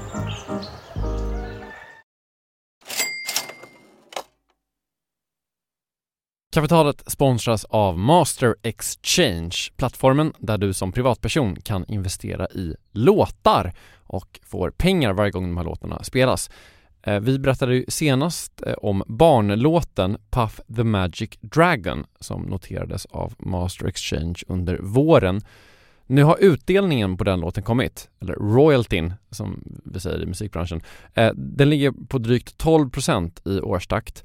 [6.54, 13.72] Kapitalet sponsras av Master Exchange, plattformen där du som privatperson kan investera i låtar
[14.10, 16.50] och får pengar varje gång de här låtarna spelas.
[17.02, 23.34] Eh, vi berättade ju senast eh, om barnlåten Puff the Magic Dragon som noterades av
[23.38, 25.40] Master Exchange under våren.
[26.06, 30.80] Nu har utdelningen på den låten kommit, eller royaltyn som vi säger i musikbranschen.
[31.14, 34.24] Eh, den ligger på drygt 12% i årstakt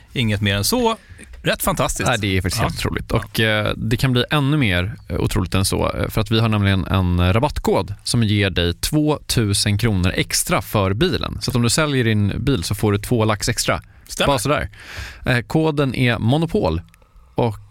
[0.13, 0.97] Inget mer än så.
[1.43, 2.09] Rätt fantastiskt.
[2.09, 2.67] Nej, det är faktiskt ja.
[2.67, 3.11] helt otroligt.
[3.11, 5.91] Och eh, det kan bli ännu mer eh, otroligt än så.
[5.91, 10.93] Eh, för att vi har nämligen en rabattkod som ger dig 2000 kronor extra för
[10.93, 11.37] bilen.
[11.41, 13.81] Så att om du säljer din bil så får du två lax extra.
[14.07, 14.27] Stämmer.
[14.27, 14.69] Bara sådär.
[15.25, 16.81] Eh, koden är Monopol
[17.35, 17.70] och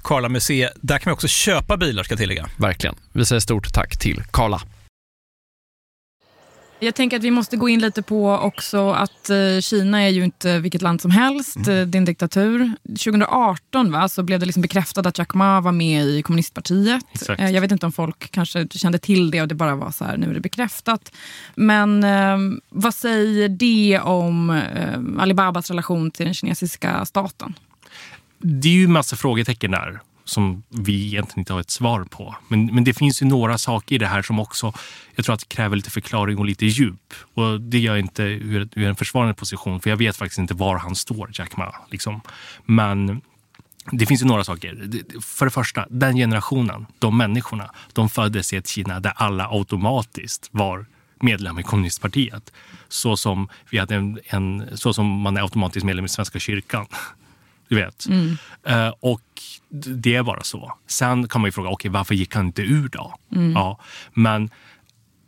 [0.00, 0.72] Karla Museet.
[0.80, 2.46] Där kan man också köpa bilar ska jag tillägga.
[2.56, 2.96] Verkligen.
[3.12, 4.60] Vi säger stort tack till Karla.
[6.82, 10.24] Jag tänker att vi måste gå in lite på också att eh, Kina är ju
[10.24, 11.56] inte vilket land som helst.
[11.56, 11.68] Mm.
[11.68, 12.72] Eh, det är en diktatur.
[12.88, 17.04] 2018 va, så blev det liksom bekräftat att Jack Ma var med i kommunistpartiet.
[17.12, 17.40] Exakt.
[17.40, 20.04] Eh, jag vet inte om folk kanske kände till det och det bara var så
[20.04, 21.12] här, nu är det bekräftat.
[21.54, 27.54] Men eh, vad säger det om eh, Alibabas relation till den kinesiska staten?
[28.42, 32.36] Det är ju massa frågetecken där som vi egentligen inte har ett svar på.
[32.48, 34.72] Men, men det finns ju några saker i det här som också
[35.14, 37.14] jag tror att kräver lite förklaring och lite djup.
[37.34, 40.54] Och det gör jag inte ur, ur en försvarande position, för jag vet faktiskt inte
[40.54, 41.74] var han står, Jack Ma.
[41.90, 42.20] Liksom.
[42.64, 43.20] Men
[43.90, 44.88] det finns ju några saker.
[45.20, 50.48] För det första, den generationen, de människorna, de föddes i ett Kina där alla automatiskt
[50.50, 50.86] var
[51.20, 52.52] medlem i kommunistpartiet.
[52.88, 56.86] Så som, vi hade en, en, så som man är automatiskt medlem i Svenska kyrkan.
[57.70, 58.06] Du vet.
[58.06, 58.38] Mm.
[58.68, 59.22] Uh, och
[59.68, 60.72] det är bara så.
[60.86, 63.14] Sen kan man ju fråga, okay, varför gick han inte ur då?
[63.32, 63.52] Mm.
[63.52, 63.80] Ja,
[64.12, 64.50] men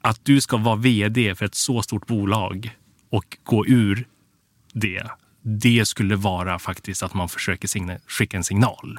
[0.01, 2.71] att du ska vara vd för ett så stort bolag
[3.11, 4.07] och gå ur
[4.73, 5.07] det,
[5.43, 8.99] det skulle vara faktiskt att man försöker skicka en signal.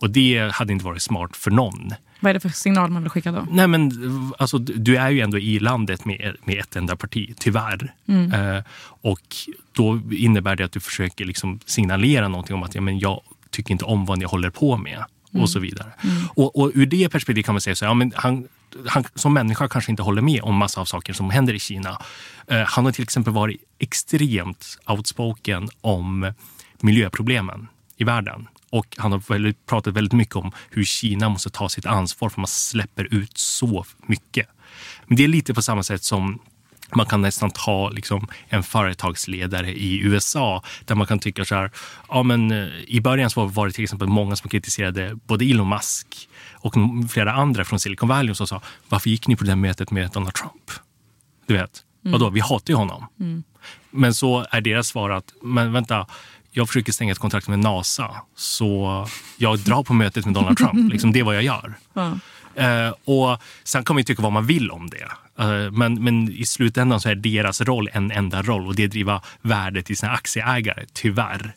[0.00, 1.94] Och det hade inte varit smart för någon.
[2.20, 3.46] Vad är det för signal man vill skicka då?
[3.50, 3.92] Nej, men
[4.38, 7.94] alltså, du är ju ändå i landet med, med ett enda parti, tyvärr.
[8.06, 8.32] Mm.
[8.32, 9.36] Eh, och
[9.72, 13.72] då innebär det att du försöker liksom signalera någonting om att ja, men jag tycker
[13.72, 15.04] inte om vad ni håller på med.
[15.32, 15.42] Mm.
[15.42, 15.92] Och så vidare.
[16.34, 18.48] Och, och ur det perspektivet kan man säga så ja, men han,
[18.86, 21.98] han som människa kanske inte håller med om massa av saker som händer i Kina.
[22.46, 26.32] Eh, han har till exempel varit extremt outspoken om
[26.80, 28.48] miljöproblemen i världen.
[28.70, 32.40] Och han har väldigt, pratat väldigt mycket om hur Kina måste ta sitt ansvar för
[32.40, 34.46] man släpper ut så mycket.
[35.06, 36.38] Men det är lite på samma sätt som
[36.94, 41.70] man kan nästan ta liksom, en företagsledare i USA där man kan tycka så här,
[42.08, 45.68] ja men eh, i början så var det till exempel många som kritiserade både Elon
[45.68, 46.74] Musk och
[47.10, 50.34] flera andra från Silicon Valley som sa, varför gick ni på det mötet med Donald
[50.34, 50.70] Trump?
[51.46, 52.12] Du vet, Mm.
[52.12, 53.06] vadå, vi hatar ju honom.
[53.20, 53.42] Mm.
[53.90, 56.06] Men så är deras svar att, men vänta,
[56.50, 60.92] jag försöker stänga ett kontrakt med NASA så jag drar på mötet med Donald Trump.
[60.92, 61.74] liksom, det är vad jag gör.
[61.92, 62.18] Ja.
[62.54, 65.08] Eh, och sen kan man ju tycka vad man vill om det.
[65.44, 68.86] Eh, men, men i slutändan så är deras roll en enda roll och det är
[68.86, 71.52] att driva värdet till sina aktieägare, tyvärr.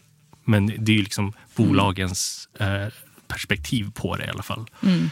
[0.45, 2.87] Men det är ju liksom bolagens eh,
[3.27, 4.65] perspektiv på det i alla fall.
[4.83, 5.09] Mm.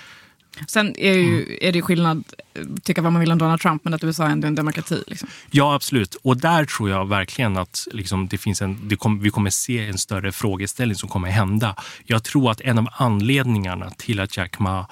[0.67, 3.93] Sen är, ju, är det skillnad, eh, tycka vad man vill om Donald Trump, men
[3.93, 5.03] att USA är ändå en demokrati.
[5.07, 5.29] Liksom.
[5.51, 6.15] Ja, absolut.
[6.15, 9.87] Och där tror jag verkligen att liksom, det finns en, det kom, vi kommer se
[9.87, 11.75] en större frågeställning som kommer hända.
[12.05, 14.87] Jag tror att en av anledningarna till att Jack Ma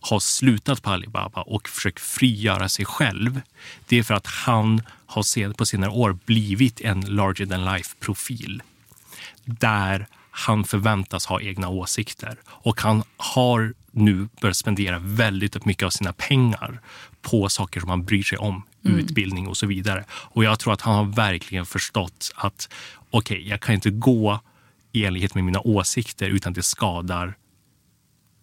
[0.00, 3.40] har slutat på Alibaba och försökt frigöra sig själv,
[3.88, 8.62] det är för att han har på senare år blivit en larger than life-profil.
[9.44, 12.36] Där han förväntas ha egna åsikter.
[12.46, 16.80] Och han har nu börjat spendera väldigt mycket av sina pengar
[17.22, 18.98] på saker som han bryr sig om, Mm.
[18.98, 20.04] utbildning och så vidare.
[20.10, 22.68] Och jag tror att han har verkligen förstått att
[23.10, 24.40] okej, jag kan inte gå
[24.92, 27.34] i enlighet med mina åsikter utan det skadar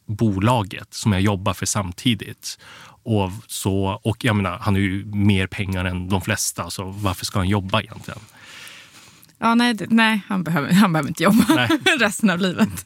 [0.07, 2.59] bolaget som jag jobbar för samtidigt.
[3.03, 7.25] Och, så, och jag menar, han har ju mer pengar än de flesta, så varför
[7.25, 8.19] ska han jobba egentligen?
[9.39, 11.69] Ja, nej, det, nej han, behöver, han behöver inte jobba Nej.
[11.99, 12.85] resten av livet.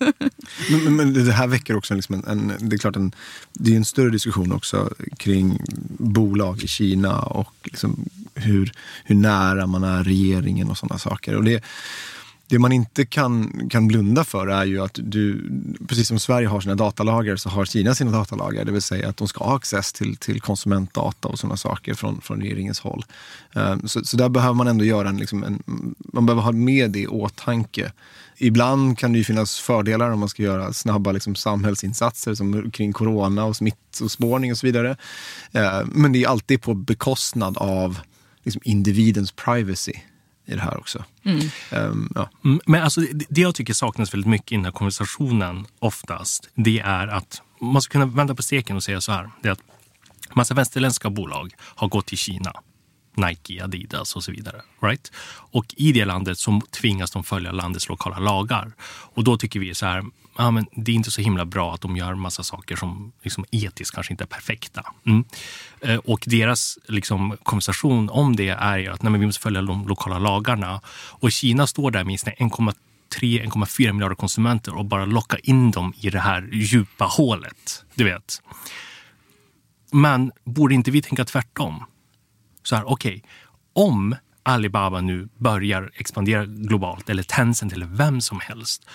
[0.69, 3.11] Men, men, men det här väcker också liksom en, en, det är klart en,
[3.53, 5.61] det är en större diskussion också kring
[5.97, 8.71] bolag i Kina och liksom hur,
[9.03, 11.35] hur nära man är regeringen och sådana saker.
[11.35, 11.63] Och det,
[12.49, 15.49] det man inte kan, kan blunda för är ju att du,
[15.87, 18.65] precis som Sverige har sina datalagar så har Kina sina datalagar.
[18.65, 22.21] Det vill säga att de ska ha access till, till konsumentdata och sådana saker från,
[22.21, 23.05] från regeringens håll.
[23.55, 25.63] Eh, så, så där behöver man ändå göra en, liksom en,
[25.97, 27.91] man behöver ha med det i åtanke.
[28.37, 32.93] Ibland kan det ju finnas fördelar om man ska göra snabba liksom, samhällsinsatser som kring
[32.93, 34.97] corona och smittospårning och så vidare.
[35.51, 37.99] Eh, men det är alltid på bekostnad av
[38.43, 39.93] liksom, individens privacy
[40.49, 41.03] i det här också.
[41.71, 42.29] Um, ja.
[42.45, 46.49] Mm, Men alltså, det, det jag tycker saknas väldigt mycket i den här konversationen oftast,
[46.55, 49.29] det är att man ska kunna vända på steken och säga så här.
[49.41, 49.61] Det är att
[50.33, 52.53] massa västerländska bolag har gått till Kina.
[53.19, 54.61] Nike, Adidas och så vidare.
[54.81, 55.11] Right?
[55.51, 58.71] Och i det landet så tvingas de följa landets lokala lagar.
[58.87, 60.03] Och då tycker vi så här,
[60.39, 63.45] ja, men det är inte så himla bra att de gör massa saker som liksom
[63.51, 64.85] etiskt kanske inte är perfekta.
[65.05, 65.23] Mm.
[65.81, 69.61] Eh, och deras liksom, konversation om det är ju att nej, men vi måste följa
[69.61, 70.81] de lokala lagarna.
[70.95, 76.19] Och Kina står där med 1,3-1,4 miljarder konsumenter och bara locka in dem i det
[76.19, 77.85] här djupa hålet.
[77.95, 78.41] Du vet.
[79.91, 81.83] Men borde inte vi tänka tvärtom?
[82.69, 83.23] Så här, okej,
[83.73, 88.85] om Alibaba nu börjar expandera globalt, eller Tencent eller vem som helst.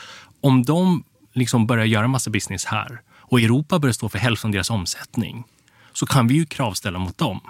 [0.40, 4.52] Om de liksom börjar göra massa business här och Europa börjar stå för hälften av
[4.52, 5.44] deras omsättning
[5.92, 7.40] så kan vi ju kravställa mot dem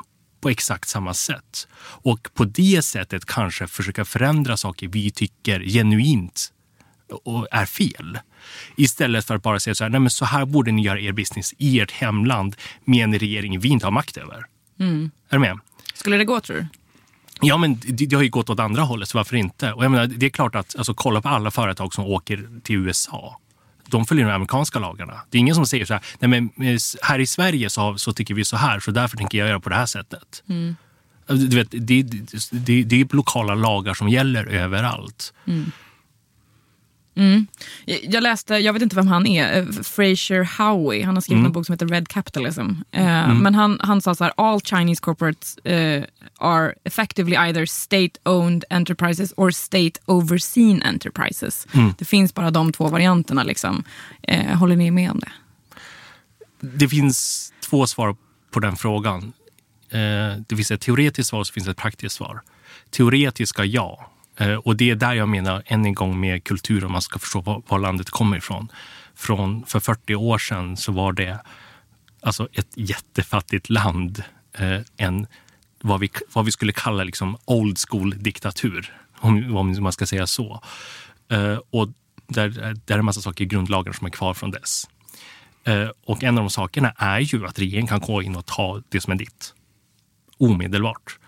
[0.40, 1.68] på exakt samma sätt.
[1.80, 6.52] Och på det sättet kanske försöka förändra saker vi tycker genuint
[7.24, 8.18] och är fel.
[8.76, 11.12] Istället för att bara säga så här, nej men så här borde ni göra er
[11.12, 14.44] business i ert hemland med en regering vi inte har makt över.
[14.80, 15.10] Mm.
[15.28, 15.58] Är du med?
[15.94, 16.66] Skulle det gå tror du?
[17.40, 19.72] Ja, men det, det har ju gått åt andra hållet, så varför inte?
[19.72, 22.76] Och jag menar, det är klart att alltså, kolla på alla företag som åker till
[22.76, 23.40] USA.
[23.86, 25.20] De följer de amerikanska lagarna.
[25.30, 28.12] Det är ingen som säger så här, nej men eh, här i Sverige så, så
[28.12, 30.42] tycker vi så här, så därför tänker jag göra på det här sättet.
[30.48, 30.76] Mm.
[31.26, 32.02] Du vet, det, det,
[32.50, 35.32] det, det är lokala lagar som gäller överallt.
[35.46, 35.72] Mm.
[37.16, 37.46] Mm.
[37.86, 41.02] Jag läste, jag vet inte vem han är, eh, Fraser Howey.
[41.02, 41.46] Han har skrivit Mm.
[41.46, 42.70] en bok som heter Red Capitalism.
[42.92, 43.38] Eh, Mm.
[43.38, 46.04] Men han, han sa så här, all Chinese corporates eh,
[46.38, 51.66] are effectively either state-owned enterprises or state-overseen enterprises.
[51.74, 51.94] Mm.
[51.98, 53.42] Det finns bara de två varianterna.
[53.42, 53.84] Liksom.
[54.22, 55.32] Eh, håller ni med om det?
[56.60, 58.16] Det finns två svar
[58.50, 59.32] på den frågan.
[60.46, 62.40] Det finns ett teoretiskt svar och så finns det ett praktiskt svar.
[62.90, 64.10] Teoretiska ja.
[64.36, 67.18] Eh, och det är där jag menar än en gång med kultur om man ska
[67.18, 68.68] förstå var, var landet kommer ifrån.
[69.14, 71.38] Från, för 40 år sedan så var det
[72.20, 74.22] alltså ett jättefattigt land.
[74.52, 75.26] Eh, en,
[75.82, 80.62] vad, vi, vad vi skulle kalla liksom old school-diktatur, om, om man ska säga så.
[81.30, 81.88] Eh, och
[82.26, 82.48] där,
[82.86, 84.88] där är en massa saker i grundlagen som är kvar från dess.
[86.06, 89.00] Och en av de sakerna är ju att regeringen kan gå in och ta det
[89.00, 89.54] som är ditt
[90.38, 91.18] omedelbart.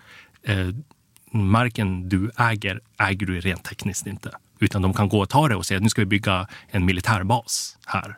[1.31, 4.31] Marken du äger, äger du rent tekniskt inte.
[4.59, 6.85] Utan de kan gå och ta det och säga att nu ska vi bygga en
[6.85, 8.17] militärbas här.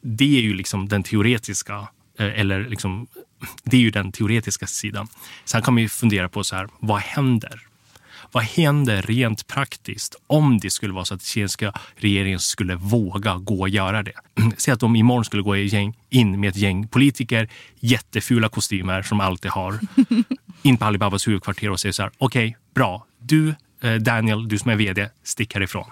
[0.00, 3.06] Det är ju liksom den teoretiska, eh, eller liksom,
[3.62, 5.08] det är ju den teoretiska sidan.
[5.44, 7.66] Sen kan man ju fundera på så här, vad händer?
[8.32, 13.60] Vad händer rent praktiskt om det skulle vara så att kinesiska regeringen skulle våga gå
[13.60, 14.12] och göra det?
[14.56, 15.56] Säg att de imorgon skulle gå
[16.10, 17.48] in med ett gäng politiker,
[17.80, 19.80] jättefula kostymer som alltid har,
[20.62, 24.58] in på Alibabas huvudkvarter och säger så här, okej, okay, bra, du eh, Daniel, du
[24.58, 25.90] som är vd, stick härifrån.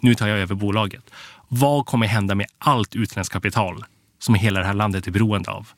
[0.00, 1.10] Nu tar jag över bolaget.
[1.48, 3.84] Vad kommer hända med allt utländskt kapital
[4.18, 5.68] som hela det här landet är beroende av?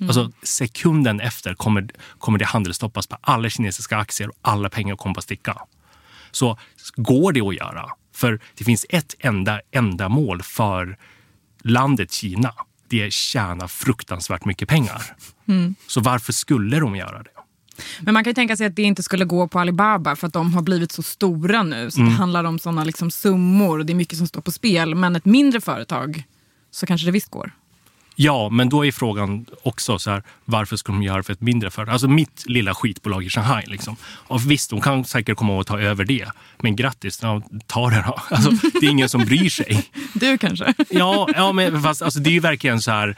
[0.00, 0.08] Mm.
[0.08, 1.88] Alltså, sekunden efter kommer,
[2.18, 5.56] kommer det handelsstoppas på alla kinesiska aktier och alla pengar kommer att sticka.
[6.30, 6.58] Så
[6.94, 7.90] går det att göra?
[8.14, 10.96] För det finns ett enda ändamål för
[11.62, 12.54] landet Kina.
[12.88, 15.02] Det är tjäna fruktansvärt mycket pengar.
[15.48, 15.74] Mm.
[15.86, 17.30] Så varför skulle de göra det?
[18.00, 20.32] Men man kan ju tänka sig att det inte skulle gå på Alibaba för att
[20.32, 21.90] de har blivit så stora nu.
[21.90, 22.10] Så mm.
[22.10, 24.94] det handlar om sådana liksom summor och det är mycket som står på spel.
[24.94, 26.24] Men ett mindre företag
[26.70, 27.52] så kanske det visst går.
[28.16, 31.70] Ja, men då är frågan också så här, varför ska de göra för ett mindre
[31.70, 31.92] företag?
[31.92, 33.64] Alltså mitt lilla skitbolag i Shanghai.
[33.66, 33.96] Liksom.
[34.04, 36.28] Och visst, de kan säkert komma och ta över det.
[36.58, 38.20] Men grattis, ja, ta det då.
[38.34, 38.50] Alltså,
[38.80, 39.90] det är ingen som bryr sig.
[40.14, 40.74] Du kanske?
[40.90, 43.16] Ja, ja men fast alltså, det är ju verkligen så här,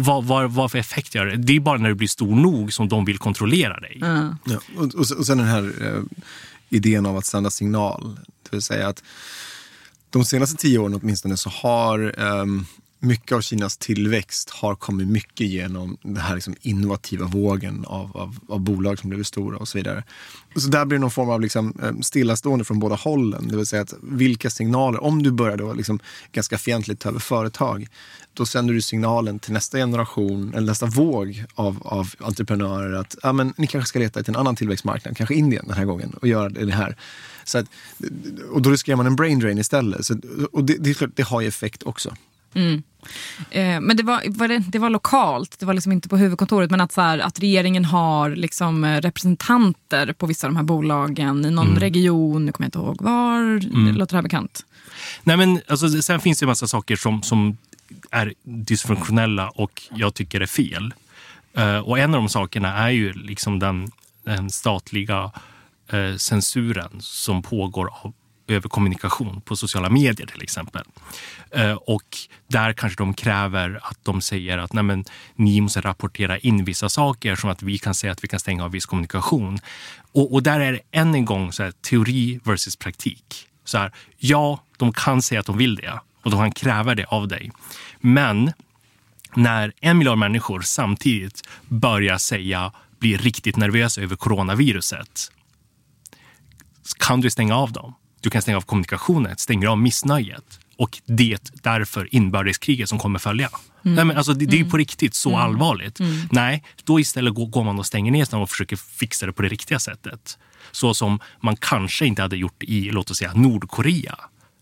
[0.00, 1.36] vad, vad, vad för effekt gör det?
[1.36, 4.00] Det är bara när du blir stor nog som de vill kontrollera dig.
[4.02, 4.36] Mm.
[4.44, 6.02] Ja, och, och, och sen den här eh,
[6.68, 8.16] idén av att sända signal.
[8.42, 9.02] Det vill säga att
[10.10, 12.66] de senaste tio åren åtminstone så har um,
[13.00, 18.38] mycket av Kinas tillväxt har kommit mycket genom den här liksom innovativa vågen av, av,
[18.48, 20.04] av, bolag som blivit stora och så vidare.
[20.56, 23.48] Så där blir det någon form av liksom eh, stillastående från båda hållen.
[23.48, 26.00] Det vill säga att vilka signaler, om du börjar då liksom
[26.32, 27.88] ganska fientligt ta över företag,
[28.34, 33.32] då sänder du signalen till nästa generation, eller nästa våg av, av entreprenörer att ja,
[33.32, 36.28] men, ni kanske ska leta till en annan tillväxtmarknad, kanske Indien den här gången, och
[36.28, 36.96] göra det här.
[37.44, 37.66] Så att,
[38.50, 40.06] och då riskerar man en brain drain istället.
[40.06, 40.16] Så,
[40.52, 42.14] och det, det, det har ju effekt också.
[42.58, 42.82] Mm.
[43.50, 46.70] Eh, men det var, var det, det, var lokalt, det var liksom inte på huvudkontoret
[46.70, 50.64] men att, så här, att regeringen har liksom eh, representanter på vissa av de här
[50.64, 51.80] bolagen i någon mm.
[51.80, 53.40] region, nu kommer jag inte ihåg var.
[53.40, 53.96] Mm.
[53.96, 54.64] Låter det här bekant?
[55.22, 57.56] Nej, men, alltså, sen finns det en massa saker som, som
[58.10, 60.94] är dysfunktionella och jag tycker är fel.
[61.58, 63.90] Uh, och en av de sakerna är ju liksom den,
[64.24, 65.30] den statliga
[65.94, 68.12] uh, censuren som pågår av
[68.48, 70.82] över kommunikation på sociala medier till exempel.
[71.50, 72.16] Eh, och
[72.48, 76.88] där kanske de kräver att de säger att Nej, men, ni måste rapportera in vissa
[76.88, 79.58] saker som att vi kan säga att vi kan stänga av viss kommunikation.
[80.12, 83.46] Och, och där är det än en gång så här, teori versus praktik.
[83.64, 87.04] Så här, ja, de kan säga att de vill det och de kan kräva det
[87.04, 87.50] av dig.
[88.00, 88.52] Men
[89.34, 95.30] när en miljard människor samtidigt börjar säga, blir riktigt nervösa över coronaviruset
[96.98, 97.94] kan du stänga av dem.
[98.20, 103.48] Du kan stänga av kommunikationen, stänga av missnöjet och det därför inbördeskriget som kommer följa.
[103.84, 103.94] Mm.
[103.94, 104.78] Nej, men alltså, det, det är på mm.
[104.78, 105.40] riktigt så mm.
[105.40, 106.00] allvarligt.
[106.00, 106.28] Mm.
[106.30, 109.48] Nej, då istället går, går man och stänger ner och försöker fixa det på det
[109.48, 110.38] riktiga sättet.
[110.70, 114.18] Så som man kanske inte hade gjort i låt oss säga Nordkorea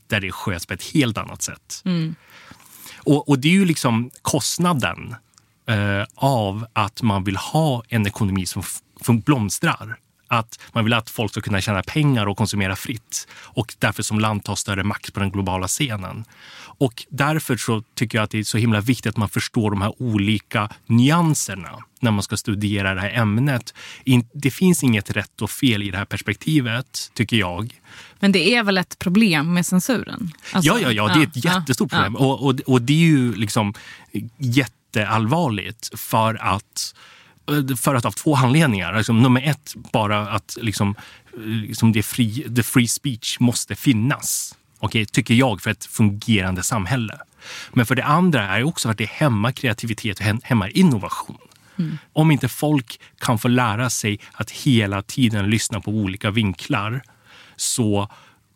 [0.09, 1.83] där det sköts på ett helt annat sätt.
[1.85, 2.15] Mm.
[2.97, 5.15] Och, och, det är ju liksom kostnaden
[5.69, 8.63] eh, av att man vill ha en ekonomi som,
[9.01, 9.99] som blomstrar
[10.29, 14.21] att man vill att folk ska kunna tjäna pengar och konsumera fritt och därför som
[14.21, 16.25] land ta större makt på den globala scenen.
[16.79, 19.83] Och därför så tycker jag att det är så himla viktigt att man förstår de
[19.83, 23.75] här olika nyanserna när man ska studera det här ämnet.
[24.33, 27.81] Det finns inget rätt och fel i det här perspektivet, tycker jag.
[28.19, 30.33] Men det är väl ett problem med censuren?
[30.53, 32.17] Alltså, ja, ja, ja, det är ett ja, jättestort ja, problem.
[32.17, 33.75] Och, och, och det är ju liksom
[34.39, 36.95] jätteallvarligt för att
[37.79, 38.93] för att av två anledningar.
[38.93, 40.95] Alltså, nummer ett, bara att liksom,
[41.45, 44.55] liksom det free, the free speech måste finnas.
[44.81, 47.19] Okay, tycker jag, för ett fungerande samhälle.
[47.73, 51.39] Men för det andra är det också att det hämmar kreativitet och hämmar innovation.
[51.79, 51.99] Mm.
[52.13, 57.03] Om inte folk kan få lära sig att hela tiden lyssna på olika vinklar
[57.57, 58.09] så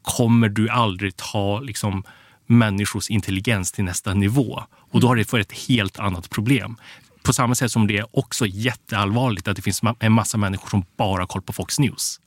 [0.03, 2.05] kommer du aldrig ta liksom,
[2.47, 4.63] människors intelligens till nästa nivå.
[4.91, 6.77] Och då har det fått ett helt annat problem
[7.23, 10.85] på samma sätt som det är också jätteallvarligt att det finns en massa människor som
[10.97, 12.21] bara har koll på Fox News.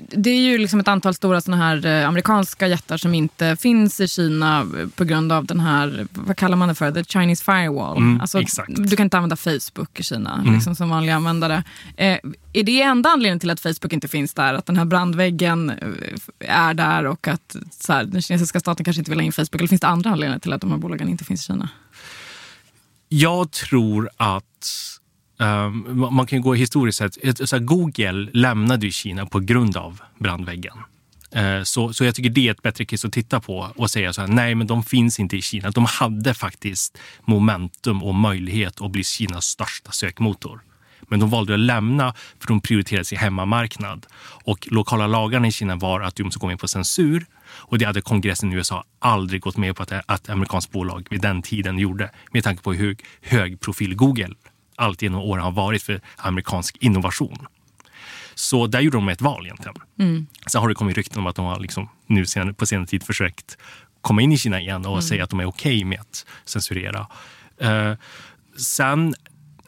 [0.00, 4.00] det är ju liksom ett antal stora såna här eh, amerikanska jättar som inte finns
[4.00, 7.44] i Kina eh, på grund av den här, vad kallar man det för, the Chinese
[7.44, 7.96] firewall.
[7.96, 8.40] Mm, alltså.
[8.68, 10.54] Du kan inte använda Facebook i Kina Mm.
[10.54, 11.64] liksom som vanlig användare.
[11.96, 12.18] Eh,
[12.52, 14.54] är det enda anledningen till att Facebook inte finns där?
[14.54, 19.00] Att den här brandväggen eh, är där och att så här, den kinesiska staten kanske
[19.00, 19.54] inte vill ha in Facebook?
[19.54, 21.68] Eller finns det andra anledningar till att de här bolagen inte finns i Kina?
[23.08, 24.44] Jag tror att
[25.38, 27.48] um, man kan gå historiskt sett.
[27.48, 30.78] Så här, Google lämnade ju Kina på grund av brandväggen.
[31.30, 34.12] Eh, så, så jag tycker det är ett bättre case att titta på och säga
[34.12, 35.70] så här, nej men de finns inte i Kina.
[35.70, 40.60] De hade faktiskt momentum och möjlighet att bli Kinas största sökmotor.
[41.00, 44.06] Men de valde att lämna för de prioriterade sin hemmamarknad.
[44.44, 47.26] Och lokala lagarna i Kina var att du måste gå med på censur.
[47.58, 51.20] Och det hade kongressen i USA aldrig gått med på att, att amerikanskt bolag vid
[51.20, 52.10] den tiden gjorde.
[52.30, 54.34] Med tanke på hur hög profil Google
[54.76, 57.46] alltid genom åren har varit för amerikansk innovation.
[58.34, 59.76] Så där gjorde de ett val egentligen.
[60.46, 63.02] Sen har det kommit rykten om att de har liksom nu sen, på senare tid
[63.02, 63.58] försökt
[64.00, 67.06] komma in i Kina igen och säga att de är okej med att censurera.
[67.60, 67.92] Eh,
[68.56, 69.14] sen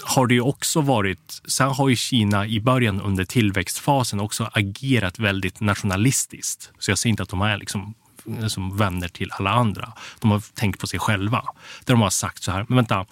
[0.03, 5.19] har det ju också varit, sen har ju Kina i början under tillväxtfasen också agerat
[5.19, 6.71] väldigt nationalistiskt.
[6.79, 7.95] Så jag säger inte att de är liksom
[8.39, 9.93] liksom vänner till alla andra.
[10.21, 11.45] De har tänkt på sig själva.
[11.85, 13.07] Där de har sagt så här, men vänta,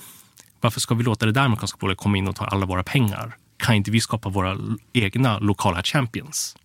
[0.61, 3.36] varför ska vi låta det där amerikanska bolaget komma in och ta alla våra pengar?
[3.57, 4.59] Kan inte vi skapa våra
[4.93, 6.57] egna lokala champions?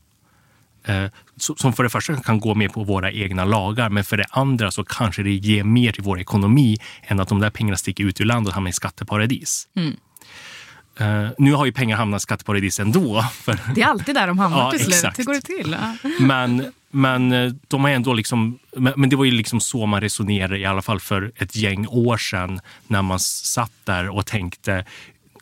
[0.86, 1.06] Eh,
[1.38, 4.72] som för det första kan gå med på våra egna lagar, men för det andra
[4.72, 8.22] så kanske det ger mer till vår ekonomi än att de där pengarna sticker ut
[8.22, 9.68] ur landet och hamnar i skatteparadis.
[9.76, 9.96] Mm.
[11.00, 13.22] Eh, nu har ju pengar hamnat i skatteparadis ändå.
[13.34, 14.94] För, Det är alltid där de hamnar Ja, till slut.
[14.94, 15.20] exakt.
[15.20, 15.78] Hur går det till?
[16.20, 20.58] Men, men eh, de har ändå liksom, men, det var ju liksom så man resonerade
[20.58, 24.86] i alla fall för ett gäng år sedan när man satt där och tänkte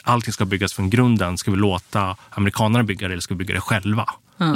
[0.04, 1.38] allting ska byggas från grunden.
[1.38, 4.06] Ska vi låta amerikanerna bygga det eller ska vi bygga det själva?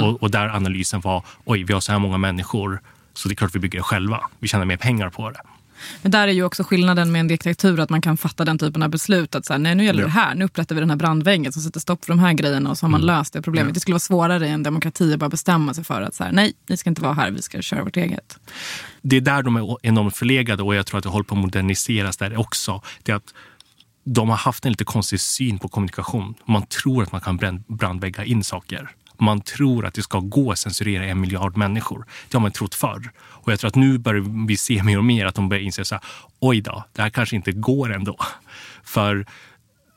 [0.02, 2.80] Och, och där analysen var, oj, vi har så här många människor
[3.14, 4.20] så det är klart vi bygger det själva.
[4.38, 5.40] Vi tjänar mer pengar på det.
[6.02, 8.82] Men där är ju också skillnaden med en diktatur att man kan fatta den typen
[8.82, 9.34] av beslut.
[9.34, 11.62] Att så här, nej, nu gäller det här, nu upprättar vi den här brandväggen som
[11.62, 13.74] sätter stopp för de här grejerna och så har man löst det problemet.
[13.74, 16.32] Det skulle vara svårare i en demokrati att bara bestämma sig för att så här,
[16.32, 18.38] nej, ni ska inte vara här, vi ska köra vårt eget.
[19.02, 21.40] det är där de är enormt förlegade och jag tror att det håller på att
[21.40, 22.82] moderniseras där också.
[23.02, 23.34] Det är att
[24.04, 26.34] de har haft en lite konstig syn på kommunikation.
[26.44, 28.90] Man tror att man kan brand- brandvägga in saker.
[29.20, 32.06] Man tror att det ska gå att censurera en miljard människor.
[32.28, 33.10] Det har man trott förr.
[33.18, 35.84] Och jag tror att nu börjar vi se mer och mer att de börjar inse
[35.84, 36.04] så här,
[36.40, 38.18] oj då, det här kanske inte går ändå.
[38.84, 39.26] För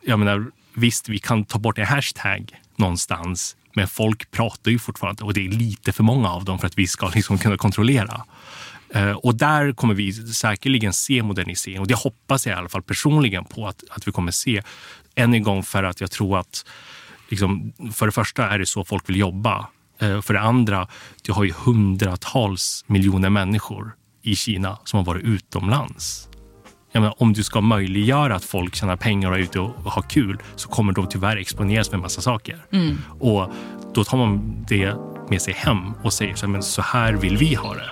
[0.05, 5.23] jag menar, visst, vi kan ta bort en hashtag någonstans, men folk pratar ju fortfarande
[5.23, 8.25] och det är lite för många av dem för att vi ska liksom kunna kontrollera.
[8.93, 12.83] Eh, och där kommer vi säkerligen se modernisering och det hoppas jag i alla fall
[12.83, 14.61] personligen på att, att vi kommer se.
[15.15, 16.65] Än en gång för att jag tror att
[17.29, 19.67] liksom, för det första är det så folk vill jobba.
[20.01, 20.87] Eh, För det andra,
[21.23, 26.25] du har ju hundratals miljoner människor i Kina som har varit utomlands.
[26.93, 30.37] Menar, om du ska möjliggöra att folk tjänar pengar och är ute och har kul
[30.55, 32.65] så kommer de tyvärr exponeras för en massa saker.
[33.19, 33.51] Och
[33.93, 34.95] då tar man det
[35.29, 37.91] med sig hem och säger så här, men så här vill vi ha det.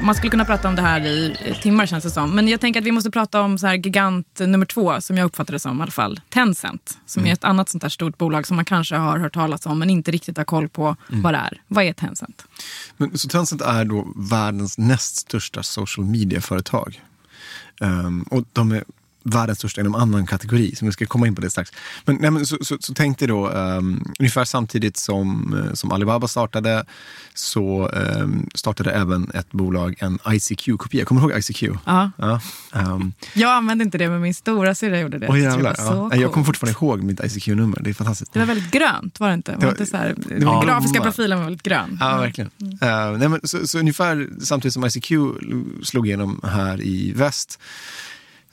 [0.00, 2.34] Man skulle kunna prata om det här i timmar känns det som.
[2.34, 5.24] Men jag tänker att vi måste prata om så här gigant nummer två, som jag
[5.24, 6.20] uppfattar det som i alla fall.
[6.28, 9.66] Tencent, som är ett annat sånt här stort bolag som man kanske har hört talas
[9.66, 11.62] om men inte riktigt har koll på vad det är.
[11.68, 12.44] Vad är Tencent?
[12.96, 17.02] Men, så Tencent är då världens näst största social media-företag.
[17.80, 18.84] Ehm, och de är
[19.30, 21.72] världens största inom annan kategori, så vi ska komma in på det strax.
[22.04, 26.28] Men, nej, men så, så, så tänkte då, um, ungefär samtidigt som, eh, som Alibaba
[26.28, 26.84] startade,
[27.34, 31.04] så ehm, startade även ett bolag en ICQ-kopia.
[31.04, 31.62] Kommer du ihåg ICQ?
[31.84, 32.10] Ja.
[32.18, 32.40] Ja.
[32.74, 35.26] ehm, Jag använde inte det men min stora syrra gjorde det.
[35.26, 35.76] Det jävlar.
[35.78, 36.16] var Ja.
[36.16, 38.32] Jag kommer fortfarande ihåg mitt ICQ-nummer, det är fantastiskt.
[38.32, 39.52] Det var väldigt grönt, var det inte?
[39.52, 41.04] Var Det var- inte så här, den grafiska blomma.
[41.04, 41.96] profilen var väldigt grön.
[42.00, 42.50] Ja, verkligen.
[42.80, 45.12] Eh, nej, men, så, så ungefär samtidigt som ICQ
[45.82, 47.60] slog igenom här i väst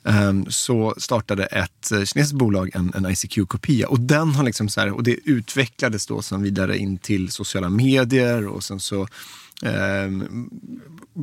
[0.06, 3.88] Ehm, så startade ett eh, kinesiskt bolag en, en ICQ-kopia.
[3.88, 7.68] Och den har liksom så här, och det utvecklades då sen vidare in till sociala
[7.68, 9.08] medier och sen så
[9.62, 10.50] ehm,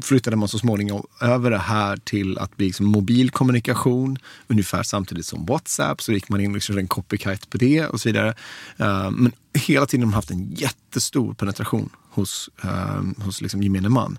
[0.01, 4.17] flyttade man så småningom över det här till att bli liksom mobil kommunikation
[4.47, 6.01] ungefär samtidigt som WhatsApp.
[6.01, 8.34] Så gick man in och körde en copycat på det och så vidare.
[8.77, 13.89] Eh, men hela tiden har de haft en jättestor penetration hos, eh, hos liksom gemene
[13.89, 14.17] man.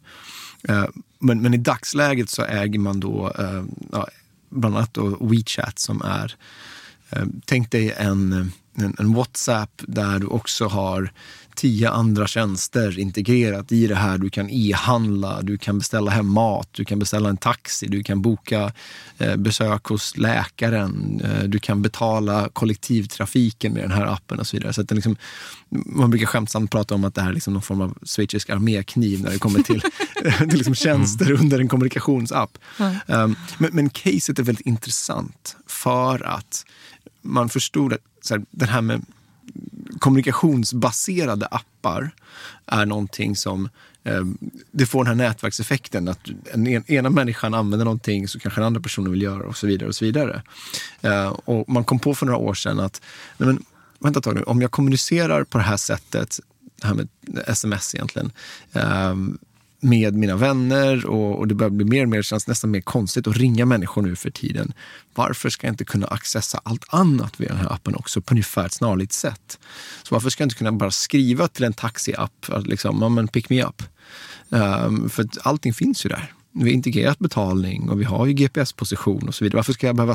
[0.68, 0.84] Eh,
[1.18, 4.08] men, men i dagsläget så äger man då eh, ja,
[4.54, 6.34] bland annat då WeChat som är,
[7.10, 11.12] eh, tänk dig en eh, en, en WhatsApp där du också har
[11.54, 14.18] tio andra tjänster integrerat i det här.
[14.18, 18.22] Du kan e-handla, du kan beställa hem mat, du kan beställa en taxi, du kan
[18.22, 18.72] boka
[19.18, 24.56] eh, besök hos läkaren, eh, du kan betala kollektivtrafiken med den här appen och så
[24.56, 24.72] vidare.
[24.72, 25.16] Så att liksom,
[25.68, 29.22] man brukar skämtsamt prata om att det här är liksom någon form av schweizisk armékniv
[29.22, 29.80] när det kommer till,
[30.38, 31.40] till liksom tjänster mm.
[31.40, 32.58] under en kommunikationsapp.
[32.78, 32.96] Mm.
[33.06, 36.64] Um, men, men caset är väldigt intressant för att
[37.24, 39.02] man förstod att så här, det här med
[39.98, 42.10] kommunikationsbaserade appar
[42.66, 43.68] är någonting som
[44.04, 44.24] eh,
[44.70, 46.20] det får den här nätverkseffekten att
[46.52, 49.88] en, ena människan använder någonting så kanske den andra personen vill göra och så vidare.
[49.88, 50.42] och så vidare.
[51.02, 53.02] Eh, och man kom på för några år sedan att
[53.36, 53.64] nej men,
[53.98, 56.40] vänta ett tag nu, om jag kommunicerar på det här sättet,
[56.80, 57.08] det här med
[57.46, 58.32] sms egentligen,
[58.72, 59.14] eh,
[59.84, 63.26] med mina vänner och, och, det börjar bli mer och mer, känns nästan mer konstigt
[63.26, 64.72] att ringa människor nu för tiden.
[65.14, 68.66] Varför ska jag inte kunna accessa allt annat via den här appen också på ungefär
[68.66, 69.58] ett snarligt sätt?
[70.02, 73.50] Så varför ska jag inte kunna bara skriva till en taxiapp, liksom, ja men pick
[73.50, 73.82] me up.
[74.48, 76.32] Um, för allting finns ju där.
[76.56, 79.56] Vi har integrerat betalning och vi har ju GPS-position och så vidare.
[79.56, 80.14] Varför ska jag behöva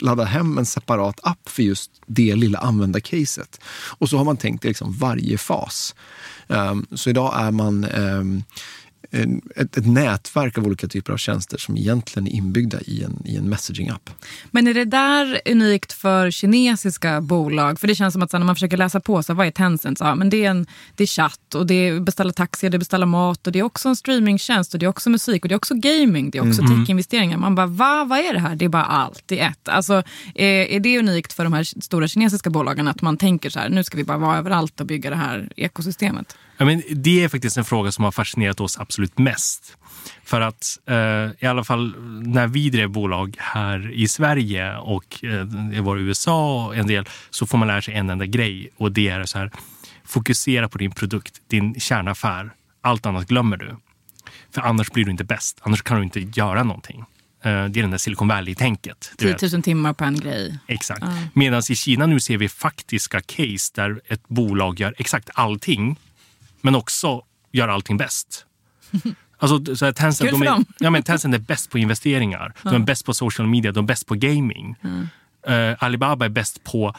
[0.00, 3.60] ladda hem en separat app för just det lilla användarcaset?
[3.98, 5.94] Och så har man tänkt i liksom varje fas.
[6.46, 8.42] Um, så idag är man um,
[9.56, 13.36] ett, ett, nätverk av olika typer av tjänster som egentligen är inbyggda i en, i
[13.36, 14.10] en messaging-app.
[14.50, 17.80] Men är det där unikt för kinesiska bolag?
[17.80, 19.98] För det känns som att när man försöker läsa på, så vad är Tencent?
[19.98, 22.78] Så, men det, är en, det är chatt och det är beställa taxi, det är
[22.78, 25.54] beställa mat och det är också en streamingtjänst och det är också musik och det
[25.54, 26.78] är också gaming, det är också mm.
[26.78, 27.36] tech-investeringar.
[27.36, 28.56] Man bara, va, vad är det här?
[28.56, 29.68] Det är bara allt i ett.
[29.68, 30.02] Alltså,
[30.34, 33.68] är, är det unikt för de här stora kinesiska bolagen att man tänker så här,
[33.68, 36.36] nu ska vi bara vara överallt och bygga det här ekosystemet?
[36.56, 39.76] Ja, men det är faktiskt en fråga som har fascinerat oss absolut mest.
[40.24, 40.96] För att eh,
[41.38, 46.76] i alla fall när vi drev bolag här i Sverige och eh, i USA och
[46.76, 49.50] en del så får man lära sig en enda grej och det är så här
[50.04, 52.52] fokusera på din produkt, din kärnaffär.
[52.80, 53.76] Allt annat glömmer du.
[54.54, 55.60] För annars blir du inte bäst.
[55.62, 57.04] Annars kan du inte göra någonting.
[57.44, 59.12] Eh, det är den där Silicon Valley-tänket.
[59.18, 60.58] 10 000 timmar på en grej.
[60.66, 61.02] Exakt.
[61.02, 61.24] Mm.
[61.32, 65.96] Medan i Kina nu ser vi faktiska case där ett bolag gör exakt allting
[66.64, 68.46] men också gör allting bäst.
[69.38, 70.64] Alltså, så här, Tencent, Kul för de är, dem.
[70.78, 73.86] ja, men Tencent är bäst på investeringar, de är bäst på social media, de är
[73.86, 74.76] bäst på gaming.
[74.84, 75.08] Mm.
[75.70, 76.94] Uh, Alibaba är bäst på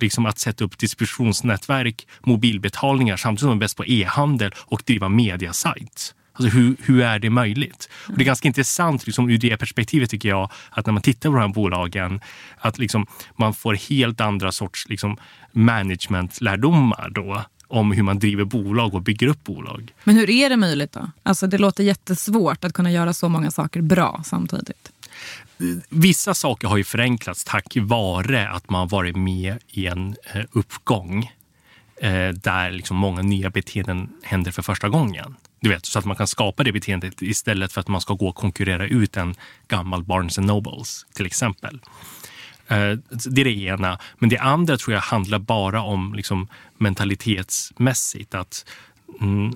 [0.00, 5.08] liksom, att sätta upp distributionsnätverk, mobilbetalningar samtidigt som de är bäst på e-handel och driva
[5.08, 6.14] mediasajt.
[6.32, 7.88] Alltså hur, hur är det möjligt?
[8.08, 11.30] Och det är ganska intressant liksom, ur det perspektivet tycker jag att när man tittar
[11.30, 12.20] på de här bolagen
[12.58, 13.06] att liksom,
[13.36, 15.16] man får helt andra sorts liksom,
[15.52, 19.92] managementlärdomar då om hur man driver bolag och bygger upp bolag.
[20.04, 21.10] Men hur är det möjligt då?
[21.22, 24.92] Alltså det låter jättesvårt att kunna göra så många saker bra samtidigt.
[25.88, 31.32] Vissa saker har ju förenklats tack vare att man varit med i en eh, uppgång
[32.00, 35.36] eh, där liksom många nya beteenden händer för första gången.
[35.60, 38.28] Du vet, så att man kan skapa det beteendet istället för att man ska gå
[38.28, 39.34] och konkurrera ut en
[39.68, 41.80] gammal Barnes Nobles till exempel.
[42.68, 43.98] Eh, det är det ena.
[44.18, 46.48] Men det andra tror jag handlar bara om liksom
[46.78, 48.34] mentalitetsmässigt.
[48.34, 48.66] Att,
[49.20, 49.54] mm,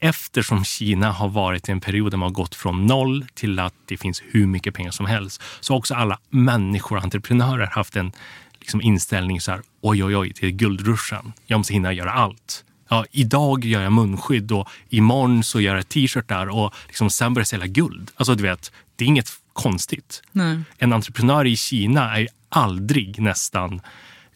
[0.00, 3.74] eftersom Kina har varit i en period där man har gått från noll till att
[3.86, 7.96] det finns hur mycket pengar som helst så har också alla människor och entreprenörer haft
[7.96, 8.12] en
[8.60, 11.32] liksom, inställning så här oj, oj, oj, det är guldruschen.
[11.46, 12.64] Jag måste hinna göra allt.
[12.88, 17.42] Ja, idag gör jag munskydd och imorgon så gör jag t-shirtar och liksom sen börjar
[17.42, 18.10] jag sälja guld.
[18.16, 20.22] Alltså du vet, det är inget konstigt.
[20.32, 20.60] Nej.
[20.78, 23.80] En entreprenör i Kina är aldrig nästan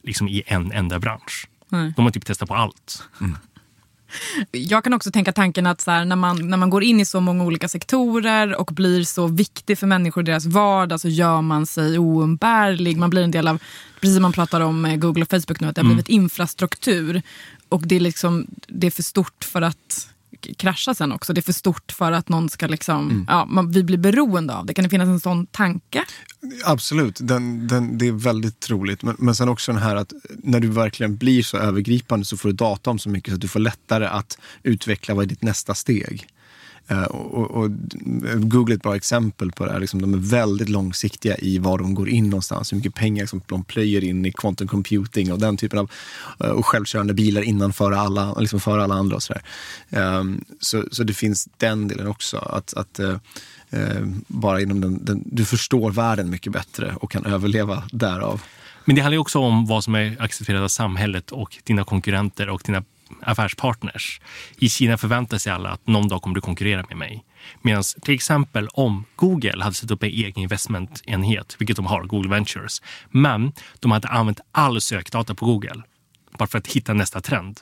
[0.02, 1.48] liksom i en enda bransch.
[1.68, 1.92] Nej.
[1.96, 3.02] De har typ testat på allt.
[3.20, 3.36] Mm.
[4.50, 7.04] Jag kan också tänka tanken att så här, när, man, när man går in i
[7.04, 11.42] så många olika sektorer och blir så viktig för människor i deras vardag så gör
[11.42, 12.96] man sig oumbärlig.
[12.96, 13.58] Man blir en del av,
[14.00, 15.96] precis som man pratar om Google och Facebook nu, att det har mm.
[15.96, 17.22] blivit infrastruktur.
[17.68, 20.08] Och det är, liksom, det är för stort för att
[20.56, 21.32] krascha sen också.
[21.32, 23.24] Det är för stort för att någon ska liksom, mm.
[23.28, 24.74] ja, man, vi blir beroende av det.
[24.74, 26.04] Kan det finnas en sån tanke?
[26.64, 29.02] Absolut, den, den, det är väldigt troligt.
[29.02, 32.48] Men, men sen också den här att när du verkligen blir så övergripande så får
[32.48, 35.42] du data om så mycket så att du får lättare att utveckla vad är ditt
[35.42, 36.26] nästa steg.
[36.89, 37.70] Eh, och, och,
[38.36, 39.80] Google är ett bra exempel på det här.
[39.80, 42.72] Liksom, de är väldigt långsiktiga i var de går in någonstans.
[42.72, 45.91] Hur mycket pengar som de plöjer in i quantum computing och den typen av
[46.41, 49.16] eh, och självkörande bilar innan före alla, liksom för alla andra.
[49.16, 49.39] Och så, um,
[50.01, 52.39] ehm, så, så, det finns den delen också.
[52.39, 53.16] Att, att uh,
[54.26, 58.43] bara inom den, den, du förstår världen mycket bättre och kan överleva därav.
[58.84, 62.62] Men det handlar också om vad som är accepterat av samhället och dina konkurrenter och
[62.64, 62.82] dina
[63.22, 64.20] affärspartners.
[64.59, 67.24] I Kina förväntar sig alla att någon dag kommer du konkurrera med mig.
[67.62, 72.30] Medan till exempel om Google hade satt upp en egen investmentenhet, vilket de har, Google
[72.30, 75.82] Ventures, men de hade använt all sökdata på Google
[76.38, 77.61] bara för att hitta nästa trend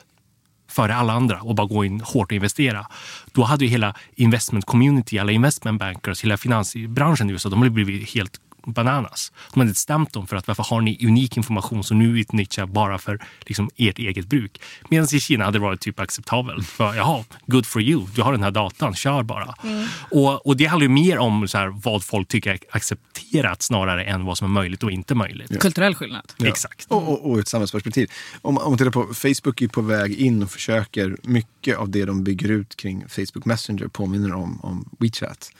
[0.69, 2.87] före alla andra och bara gå in hårt och investera.
[3.31, 7.71] Då hade ju hela investment community, alla investment bankers, hela finansbranschen i USA, de hade
[7.71, 8.41] blivit helt
[8.73, 9.31] bananas.
[9.53, 12.97] De hade stämt dem för att varför har ni unik information som nu utnyttjar bara
[12.97, 14.61] för liksom, ert eget bruk?
[14.89, 16.67] Medan i Kina hade det varit typ acceptabelt.
[16.67, 19.55] För jaha, good for you, du har den här datan, kör bara.
[19.63, 19.87] Mm.
[20.11, 24.03] Och, och det handlar ju mer om så här, vad folk tycker är accepterat snarare
[24.03, 25.51] än vad som är möjligt och inte möjligt.
[25.51, 25.59] Ja.
[25.59, 26.33] Kulturell skillnad.
[26.37, 26.47] Ja.
[26.47, 26.85] Exakt.
[26.89, 28.11] Och, och, och, ett samhällsperspektiv.
[28.41, 32.05] Om, om man tittar på Facebook är på väg in och försöker mycket av det
[32.05, 35.51] de bygger ut kring Facebook Messenger påminner om, om WeChat.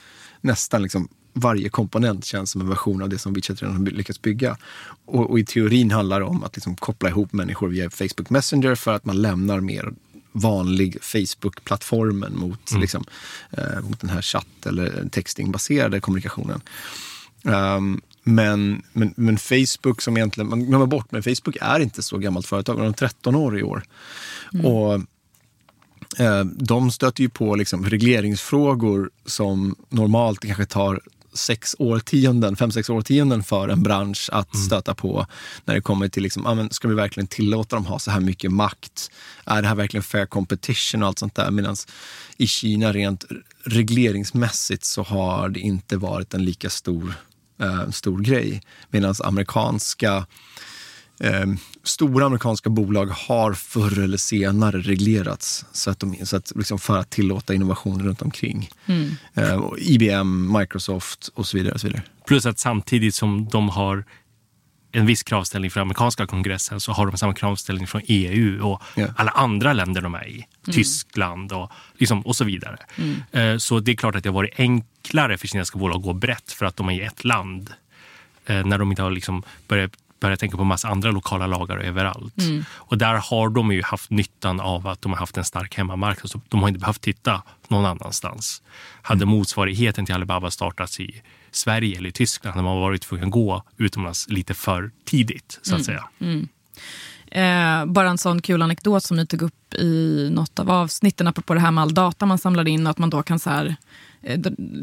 [0.42, 1.08] Nästan liksom
[1.40, 4.58] varje komponent känns som en version av det som WeChat redan har lyckats bygga.
[5.06, 8.76] Och, och i teorin handlar det om att liksom koppla ihop människor via Facebook Messenger
[8.76, 9.94] för att man lämnar mer
[10.32, 12.82] vanlig Facebook-plattformen mot, mm.
[12.82, 13.04] liksom,
[13.52, 16.62] eh, mot den här chatt eller textingbaserade kommunikationen.
[17.44, 22.18] Um, men, men, men, Facebook som egentligen, man glömmer bort, men Facebook är inte så
[22.18, 22.78] gammalt företag.
[22.78, 23.84] De är 13 år i år.
[24.54, 24.66] Mm.
[24.66, 24.94] Och
[26.20, 31.02] eh, de stöter ju på liksom regleringsfrågor som normalt kanske tar
[31.38, 34.66] sex årtionden, fem, sex årtionden för en bransch att mm.
[34.66, 35.28] stöta på
[35.66, 38.20] när det kommer till, liksom, ah, men ska vi verkligen tillåta dem ha så här
[38.20, 39.12] mycket makt?
[39.46, 41.52] Är det här verkligen fair competition och allt sånt där?
[41.52, 41.76] Medan
[42.38, 43.26] i Kina rent
[43.64, 47.14] regleringsmässigt så har det inte varit en lika stor,
[47.60, 48.62] eh, stor grej.
[48.90, 50.26] Medan amerikanska
[51.20, 51.46] eh,
[51.84, 56.98] stora amerikanska bolag har förr eller senare reglerats så att de, så att, liksom för
[56.98, 58.70] att tillåta innovation runt omkring.
[58.86, 59.12] Mm.
[59.34, 61.74] Eh, IBM, Microsoft och så vidare.
[61.74, 62.04] Och så vidare.
[62.28, 64.06] Plus att samtidigt som de har
[64.92, 69.12] en viss kravställning från amerikanska kongressen så har de samma kravställning från EU och yeah.
[69.16, 70.34] alla andra länder de är i.
[70.34, 70.46] Mm.
[70.72, 72.78] Tyskland och, liksom, och så vidare.
[72.96, 73.16] Mm.
[73.32, 76.14] Eh, så det är klart att det har varit enklare för kinesiska bolag att gå
[76.14, 77.70] brett för att de är i ett land.
[78.46, 82.38] Eh, när de inte har liksom börjat börja tänka på massa andra lokala lagar överallt.
[82.40, 82.66] Mm.
[82.72, 86.30] Och där har de ju haft nyttan av att de har haft en stark hemmamarknad.
[86.30, 88.62] Så de har inte behövt titta någon annanstans.
[89.02, 89.38] Hade mm.
[89.38, 93.64] motsvarigheten till Alibaba startats i Sverige eller i Tyskland hade man varit tvungen att gå
[93.78, 95.84] utomlands lite för tidigt, så att mm.
[95.84, 96.04] säga.
[96.20, 96.48] Mm.
[97.32, 101.54] Eh, bara en sån kul anekdot som ni tog upp i något av avsnitten apropå
[101.54, 103.76] det här med all data man samlar in och att man då kan så här,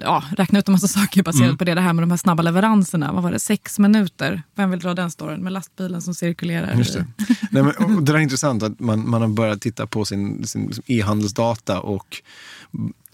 [0.01, 1.59] ja, räkna ut en massa saker baserat mm.
[1.59, 1.75] på det.
[1.75, 3.13] Det här med de här snabba leveranserna.
[3.13, 3.39] Vad var det?
[3.39, 4.43] Sex minuter.
[4.55, 5.41] Vem vill dra den storyn?
[5.41, 6.75] Med lastbilen som cirkulerar.
[6.75, 7.07] Just det.
[7.51, 10.85] Nej, men, det är intressant att man, man har börjat titta på sin, sin liksom
[10.87, 12.23] e-handelsdata och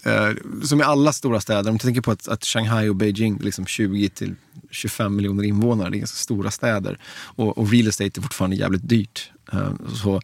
[0.05, 0.29] eh,
[0.63, 3.65] som i alla stora städer, om du tänker på att, att Shanghai och Beijing liksom
[3.65, 4.35] 20 till
[4.71, 6.97] 25 miljoner invånare, det är ganska stora städer.
[7.35, 9.31] Och, och real estate är fortfarande jävligt dyrt.
[9.51, 10.21] Ehm, så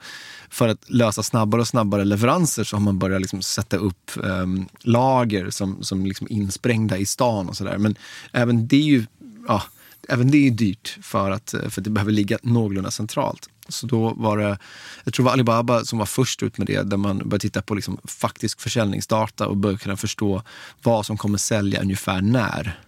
[0.49, 4.65] för att lösa snabbare och snabbare leveranser så har man börjat liksom sätta upp um,
[4.79, 7.77] lager som, som liksom insprängda i stan och sådär.
[7.77, 7.95] Men
[8.31, 9.05] även det är ju
[9.47, 9.63] ja,
[10.09, 13.49] även det är dyrt för att, för att det behöver ligga någorlunda centralt.
[13.69, 14.57] Så då var det,
[15.03, 17.61] jag tror det var Alibaba som var först ut med det, där man började titta
[17.61, 20.41] på liksom faktisk försäljningsdata och började kunna förstå
[20.83, 22.79] vad som kommer sälja ungefär när.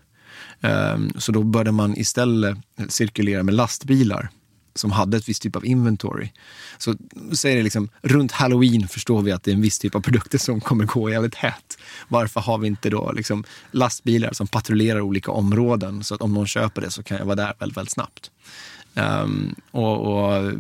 [0.62, 2.58] Um, så då började man istället
[2.90, 4.30] cirkulera med lastbilar
[4.76, 6.30] som hade ett visst typ av inventory.
[6.78, 6.96] Så
[7.34, 10.38] säger det liksom, runt halloween förstår vi att det är en viss typ av produkter
[10.38, 11.78] som kommer gå jävligt hett.
[12.08, 16.48] Varför har vi inte då liksom lastbilar som patrullerar olika områden så att om någon
[16.48, 18.32] köper det så kan jag vara där väldigt, väldigt snabbt.
[18.94, 20.54] Um, och, och,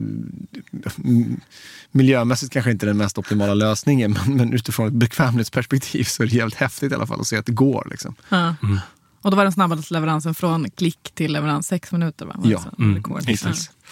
[1.91, 6.35] miljömässigt kanske inte den mest optimala lösningen men, men utifrån ett bekvämlighetsperspektiv så är det
[6.35, 7.87] jävligt häftigt i alla fall att se att det går.
[7.91, 8.15] Liksom.
[8.29, 8.79] Mm.
[9.21, 12.25] Och då var den snabbaste leveransen från klick till leverans sex minuter?
[12.25, 12.35] Va?
[12.43, 13.03] Ja, mm,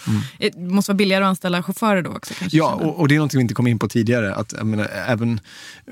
[0.06, 0.20] Mm.
[0.38, 2.34] Det måste vara billigare att anställa chaufförer då också?
[2.38, 4.34] Kanske, ja, och, och, det är något vi inte kom in på tidigare.
[4.34, 5.40] Att, jag menar, även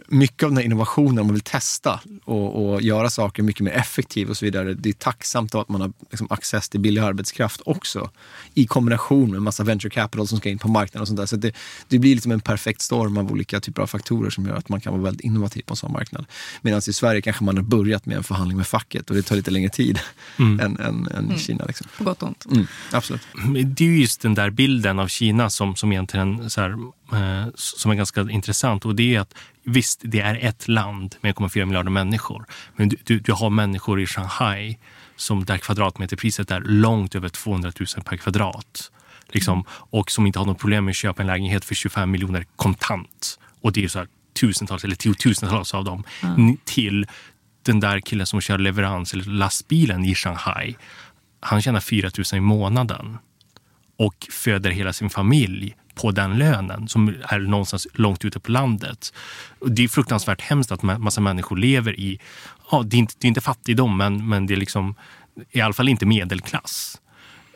[0.08, 4.28] mycket av den här innovationen, man vill testa och, och, göra saker mycket mer effektivt
[4.28, 4.74] och så vidare.
[4.74, 8.10] Det är tacksamt att man har liksom, access till billig arbetskraft också.
[8.54, 11.26] I kombination med massa venture capital som ska in på marknaden och sånt där.
[11.26, 11.52] Så det,
[11.88, 14.80] det blir liksom en perfekt storm av olika typer av faktorer som gör att man
[14.80, 16.24] kan vara väldigt innovativ på en sån marknad.
[16.62, 19.36] Medan i Sverige kanske man har börjat med en förhandling med facket och det tar
[19.36, 19.98] lite längre tid
[20.38, 20.60] mm.
[20.60, 21.38] än, än, än mm.
[21.38, 21.64] Kina.
[21.64, 21.86] Liksom.
[21.98, 22.46] På gott och ont.
[22.52, 23.20] Mm, absolut.
[23.66, 26.70] Det just den där bilden av Kina som, som egentligen så här,
[27.12, 28.84] eh, som är ganska intressant.
[28.84, 32.44] Och det är att visst, det är ett land med 1,4 miljarder människor.
[32.76, 34.78] Men du, du, du, har människor i Shanghai
[35.16, 38.90] som där kvadratmeterpriset är långt över 200 000 per kvadrat.
[39.28, 42.46] Liksom, och som inte har något problem med att köpa en lägenhet för 25 miljoner
[42.56, 43.38] kontant.
[43.60, 44.08] Och det är så här,
[44.40, 46.04] tusentals eller tiotusentals av dem.
[46.22, 46.56] Mm.
[46.64, 47.06] Till
[47.62, 50.76] den där killen som kör leverans eller lastbilen i Shanghai.
[51.40, 53.18] Han tjänar 4 000 i månaden
[53.96, 59.12] och föder hela sin familj på den lönen som är någonstans långt ute på landet.
[59.66, 62.20] Det är fruktansvärt hemskt att en massa människor lever i,
[62.70, 64.94] ja, det är inte, det är inte fattigdom men, men det är liksom
[65.50, 67.00] i alla fall inte medelklass.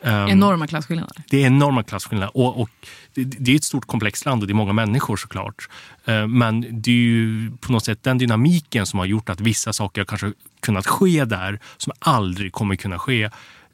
[0.03, 1.23] Um, enorma klasskillnader.
[1.29, 2.37] Det är enorma klasskillnader.
[2.37, 2.69] Och, och
[3.13, 5.69] det, det, är ett stort komplext land och det är många människor såklart.
[6.09, 9.73] Uh, men det är ju på något sätt den dynamiken som har gjort att vissa
[9.73, 13.29] saker har kanske kunnat ske där som aldrig kommer kunna ske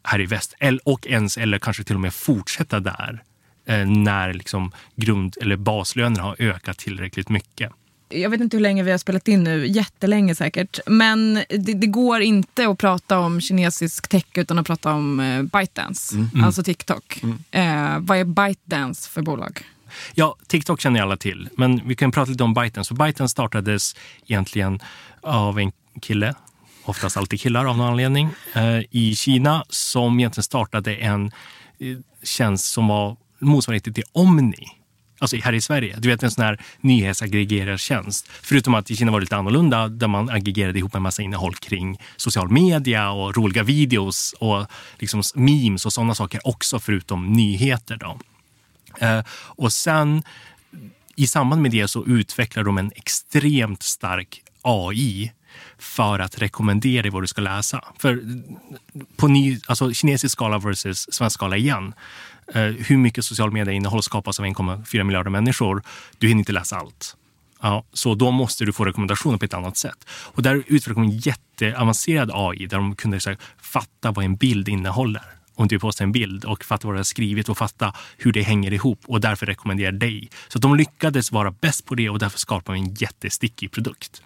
[0.08, 0.55] här i väst.
[0.84, 3.24] Och ens eller kanske till och med fortsätta där
[3.70, 7.72] uh, när liksom grund eller baslönerna har ökat tillräckligt mycket
[8.10, 10.80] jag vet inte hur länge vi har spelat in nu, jättelänge säkert.
[10.86, 15.43] Men det, det går inte att prata om kinesisk tech utan att prata om eh,
[15.43, 16.30] ByteDance, mm.
[16.34, 16.45] mm.
[16.45, 17.20] alltså TikTok.
[17.24, 17.38] Mm.
[17.51, 19.62] Eh, vad är ByteDance för bolag?
[20.14, 22.88] Ja, TikTok känner alla till, men vi kan prata lite om ByteDance.
[22.88, 23.95] För ByteDance startades
[24.28, 24.80] egentligen
[25.22, 26.36] av en kille,
[26.90, 31.26] oftast alltid killar av någon anledning, eh, i Kina som egentligen startade en
[31.80, 34.78] eh, tjänst som var motsvarigheten till Omni
[35.20, 35.96] Alltså här i Sverige.
[36.00, 38.28] Du vet en sån här nyhetsaggregerartjänst.
[38.42, 41.56] Förutom att i Kina var det lite annorlunda där man aggregerade ihop en massa innehåll
[41.56, 44.66] kring social media och roliga videos och
[45.00, 47.98] liksom memes och sådana saker också förutom nyheter.
[47.98, 48.20] Då.
[49.06, 50.24] Eh, och sen
[51.16, 55.32] i samband med det så utvecklar de en extremt stark AI
[55.78, 57.84] för att rekommendera dig vad du ska läsa.
[57.99, 58.22] För
[59.16, 61.93] på ny, alltså kinesisk skala versus svensk skala igen
[62.53, 65.84] Eh, hur mycket social media-innehåll skapas av 1,4 miljarder människor.
[66.18, 67.16] Du hinner inte läsa allt.
[67.62, 70.05] Ja, så då måste du få rekommendationer på ett annat sätt.
[70.10, 74.70] Och där utvecklade de en jätteavancerad AI där de kunde här, fatta vad en bild
[74.70, 75.24] innehåller.
[75.55, 78.41] Om du postar en bild och fatta vad du har skrivit och fatta hur det
[78.41, 80.30] hänger ihop och därför rekommenderar dig.
[80.47, 84.22] Så de lyckades vara bäst på det och därför skapade de en jättestickig produkt.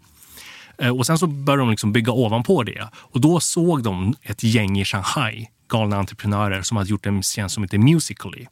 [0.78, 4.44] Eh, och sen så började de liksom bygga ovanpå det och då såg de ett
[4.44, 8.48] gäng i Shanghai galna entreprenörer som hade gjort en tjänst som heter Musically.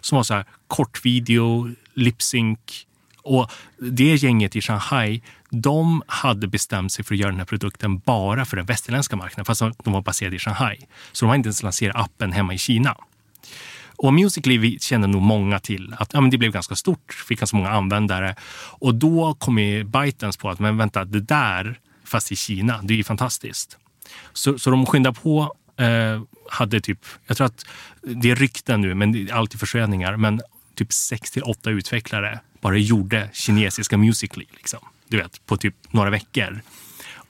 [0.00, 2.86] Som var så här kortvideo, lip-sync.
[3.22, 7.98] Och det gänget i Shanghai, de hade bestämt sig för att göra den här produkten
[7.98, 10.78] bara för den västerländska marknaden, fast de var baserade i Shanghai.
[11.12, 12.96] Så de har inte ens lanserat appen hemma i Kina.
[14.02, 17.56] Och Musically kände nog många till att ja, men det blev ganska stort, fick ganska
[17.56, 18.34] många användare.
[18.78, 22.94] Och då kom ju Bytens på att men vänta, det där, fast i Kina, det
[22.94, 23.78] är ju fantastiskt.
[24.32, 27.66] Så, så de skyndade på eh, hade typ, jag tror att
[28.02, 30.40] det är rykten nu, men det är alltid försköningar, men
[30.74, 34.80] typ sex till åtta utvecklare bara gjorde kinesiska Musically, liksom.
[35.08, 36.60] du vet, på typ några veckor.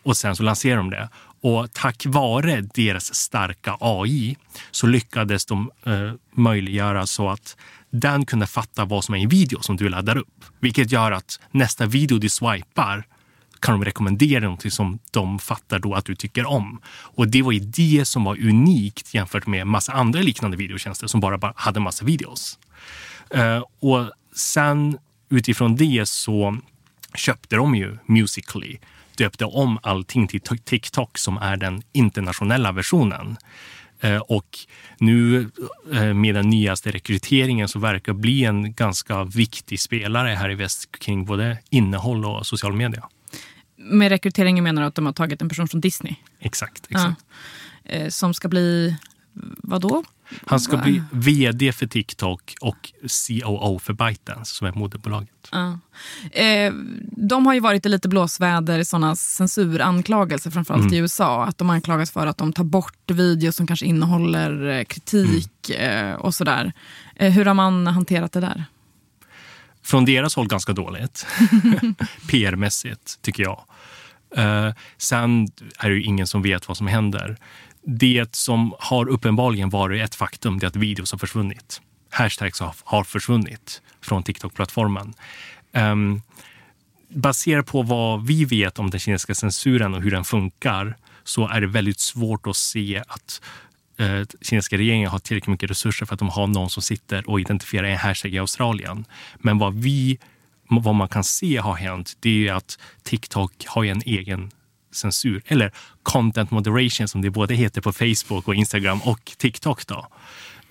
[0.03, 1.09] Och sen så lanserade de det.
[1.43, 4.36] Och tack vare deras starka AI
[4.70, 7.57] så lyckades de eh, möjliggöra så att
[7.91, 10.45] den kunde fatta vad som är en video som du laddar upp.
[10.61, 13.07] Vilket gör att nästa video du swipar
[13.61, 16.80] kan de rekommendera någonting som de fattar då att du tycker om.
[16.88, 21.20] Och det var ju det som var unikt jämfört med massa andra liknande videotjänster som
[21.20, 22.59] bara hade massa videos.
[23.30, 26.59] Eh, och sen utifrån det så
[27.14, 28.78] köpte de ju Musically,
[29.21, 33.37] döpte om allting till TikTok som är den internationella versionen.
[34.05, 34.59] Uh, och
[34.99, 35.51] nu
[35.93, 40.99] uh, med den nyaste rekryteringen så verkar bli en ganska viktig spelare här i väst
[40.99, 43.09] kring både innehåll och social media.
[43.77, 46.14] Med rekryteringen menar du att de har tagit en person från Disney?
[46.39, 46.87] Exakt.
[46.91, 47.25] exakt.
[47.83, 47.93] Ja.
[47.93, 48.97] Eh, som ska bli,
[49.62, 50.05] vad då?
[50.47, 52.93] Han ska bli vd för TikTok och
[53.28, 55.49] COO för ByteDance som är moderbolaget.
[55.53, 55.78] Ja.
[56.33, 56.72] Eh,
[57.03, 60.95] de har ju varit i lite blåsväder i sådana censuranklagelser, framförallt mm.
[60.95, 61.45] i USA.
[61.45, 66.16] Att de anklagas för att de tar bort videos som kanske innehåller eh, kritik mm.
[66.16, 66.72] och sådär.
[67.14, 68.64] hur har man hanterat det där?
[69.83, 71.26] Från deras håll ganska dåligt.
[72.28, 73.64] PR-mässigt, tycker jag.
[74.39, 77.37] Uh, sen är det ju ingen som vet vad som händer.
[77.83, 81.81] Det som har uppenbarligen varit ett faktum det är att videos har försvunnit.
[82.11, 85.14] Hashtags har försvunnit från TikTok-plattformen.
[85.72, 86.22] Um,
[87.09, 91.61] baserat på vad vi vet om den kinesiska censuren och hur den funkar så är
[91.61, 93.41] det väldigt svårt att se att
[93.97, 97.41] eh, kinesiska regeringen har tillräckligt mycket resurser för att de har någon som sitter och
[97.41, 99.05] identifierar en hashtag i Australien.
[99.39, 100.18] Men vad vi
[100.78, 104.51] vad man kan se har hänt, det är att TikTok har en egen
[104.93, 105.72] censur, eller
[106.03, 109.86] content moderation som det både heter på Facebook och Instagram och TikTok.
[109.86, 110.07] Då.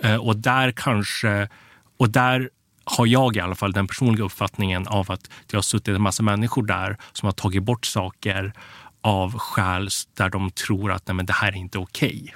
[0.04, 1.50] Eh, och där kanske,
[1.98, 2.50] och där
[2.84, 6.24] har jag i alla fall den personliga uppfattningen av att det har suttit en massa
[6.24, 8.54] människor där som har tagit bort saker
[9.02, 12.22] av skäl där de tror att nej, men det här är inte okej.
[12.24, 12.34] Okay.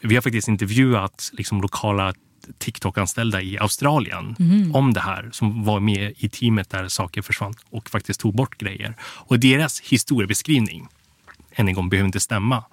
[0.00, 2.14] Vi har faktiskt intervjuat liksom, lokala
[2.58, 4.74] TikTok-anställda i Australien mm.
[4.74, 8.58] om det här som var med i teamet där saker försvann och faktiskt tog bort
[8.58, 8.94] grejer.
[9.00, 10.88] Och deras historiebeskrivning,
[11.52, 12.64] än en gång behöver inte stämma,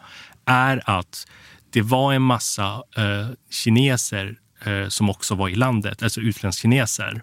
[0.45, 1.27] är att
[1.69, 7.21] det var en massa eh, kineser eh, som också var i landet, alltså utländskineser.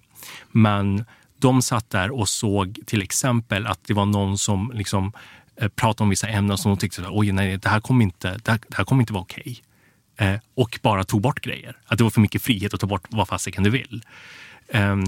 [0.50, 1.04] Men
[1.38, 5.12] de satt där och såg till exempel att det var någon som liksom,
[5.56, 8.50] eh, pratade om vissa ämnen som de tyckte oj, nej, det här kommer inte, det
[8.50, 9.62] här, det här kommer inte vara okej.
[9.62, 9.69] Eh,
[10.20, 11.76] Eh, och bara tog bort grejer.
[11.86, 14.04] Att det var för mycket frihet att ta bort vad fasiken du vill.
[14.68, 15.04] Ehm,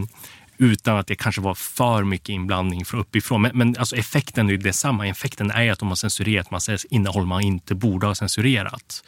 [0.59, 3.43] utan att det kanske var för mycket inblandning från uppifrån.
[3.43, 5.07] Men, men alltså effekten är ju detsamma.
[5.07, 9.05] Effekten är att de har censurerat massa innehåll man inte borde ha censurerat.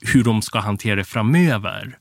[0.00, 1.98] Hur de ska hantera det framöver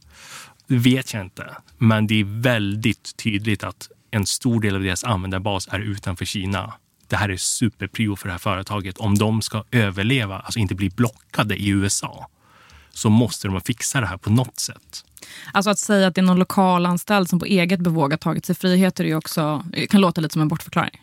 [0.68, 1.56] vet jag inte.
[1.78, 6.74] Men det är väldigt tydligt att en stor del av deras användarbas är utanför Kina.
[7.08, 8.98] Det här är superprio för det här företaget.
[8.98, 12.30] Om de ska överleva, alltså inte bli blockade i USA,
[12.98, 15.04] så måste de fixa det här på något sätt.
[15.54, 18.56] Alltså att säga att det är någon lokalanställd som på eget bevåg har tagit sig
[18.56, 21.02] friheter är också, kan låta lite som en bortförklaring.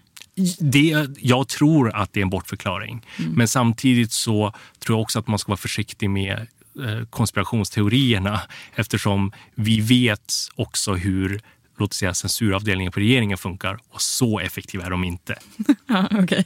[0.59, 3.07] Det, jag tror att det är en bortförklaring.
[3.19, 3.33] Mm.
[3.33, 6.47] Men samtidigt så tror jag också att man ska vara försiktig med
[6.85, 8.41] eh, konspirationsteorierna
[8.75, 11.41] eftersom vi vet också hur
[11.79, 15.39] låt säga censuravdelningen på regeringen funkar och så effektiva är de inte.
[15.87, 16.45] ja, okay.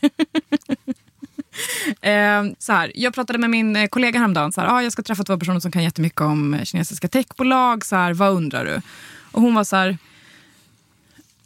[2.00, 4.52] Eh, så här, jag pratade med min eh, kollega häromdagen.
[4.52, 7.84] Så här, ah, jag ska träffa två personer som kan jättemycket om eh, kinesiska techbolag.
[7.84, 8.80] Så här, vad undrar du?
[9.32, 9.98] Och hon var så här...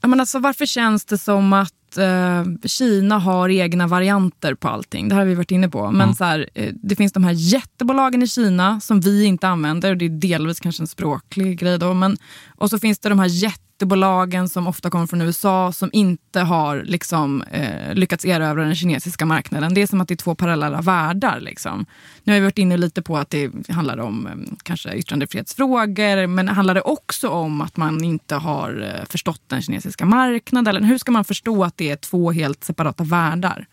[0.01, 5.09] Men alltså, varför känns det som att eh, Kina har egna varianter på allting?
[5.09, 5.91] Det här har vi varit inne på.
[5.91, 6.15] Men mm.
[6.15, 9.91] så här, eh, det finns de här jättebolagen i Kina som vi inte använder.
[9.91, 11.79] Och det är delvis kanske en språklig grej.
[11.79, 12.17] Då, men,
[12.57, 16.41] och så finns det de här jätte jättebolagen som ofta kommer från USA som inte
[16.41, 19.75] har liksom, eh, lyckats erövra den kinesiska marknaden.
[19.75, 21.41] Det är som att det är två parallella världar.
[21.41, 21.87] Liksom.
[22.25, 24.33] Nu har vi varit inne lite på att det handlar om eh,
[24.63, 30.05] kanske yttrandefrihetsfrågor men handlar det också om att man inte har eh, förstått den kinesiska
[30.05, 30.85] marknaden?
[30.85, 33.67] hur ska man förstå att det är två helt separata världar?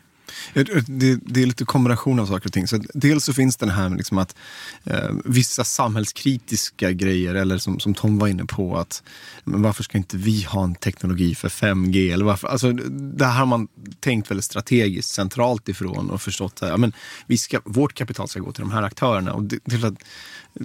[0.53, 2.68] Det, det, är lite kombination av saker och ting.
[2.68, 4.36] Så dels så finns den här liksom att
[4.84, 9.03] eh, vissa samhällskritiska grejer, eller som, som Tom var inne på, att
[9.43, 12.14] men varför ska inte vi ha en teknologi för 5G?
[12.14, 12.47] Eller varför?
[12.47, 13.68] Alltså, det här har man
[13.99, 16.91] tänkt väldigt strategiskt centralt ifrån och förstått att ja,
[17.28, 19.34] vi ska, vårt kapital ska gå till de här aktörerna.
[19.34, 19.91] Och det, det, eh,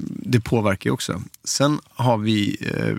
[0.09, 1.22] det påverkar ju också.
[1.45, 2.97] Sen har vi eh,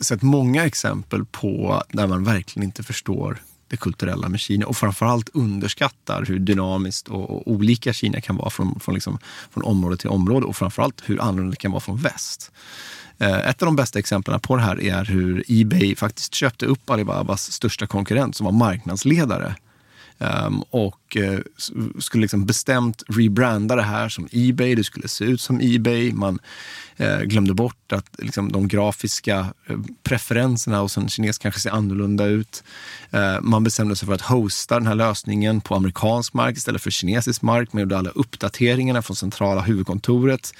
[0.00, 5.28] sett många exempel på där man verkligen inte förstår det kulturella med Kina och framförallt
[5.34, 9.18] underskattar hur dynamiskt och, och olika Kina kan vara från, från, liksom,
[9.50, 12.52] från område till område och framförallt hur annorlunda det kan vara från väst.
[13.18, 16.90] Eh, ett av de bästa exemplen på det här är hur Ebay faktiskt köpte upp
[16.90, 19.54] Alibabas största konkurrent som var marknadsledare
[20.22, 21.38] Um, och uh,
[21.98, 24.74] skulle liksom bestämt rebranda det här som Ebay.
[24.74, 26.12] Det skulle se ut som Ebay.
[26.12, 26.38] Man
[27.00, 32.24] uh, glömde bort att liksom, de grafiska eh, preferenserna hos en kines kanske ser annorlunda
[32.24, 32.64] ut.
[33.10, 36.90] Ehm, man bestämde sig för att hosta den här lösningen på amerikansk mark istället för
[36.90, 37.72] kinesisk mark.
[37.72, 40.52] Man gjorde alla uppdateringarna från centrala huvudkontoret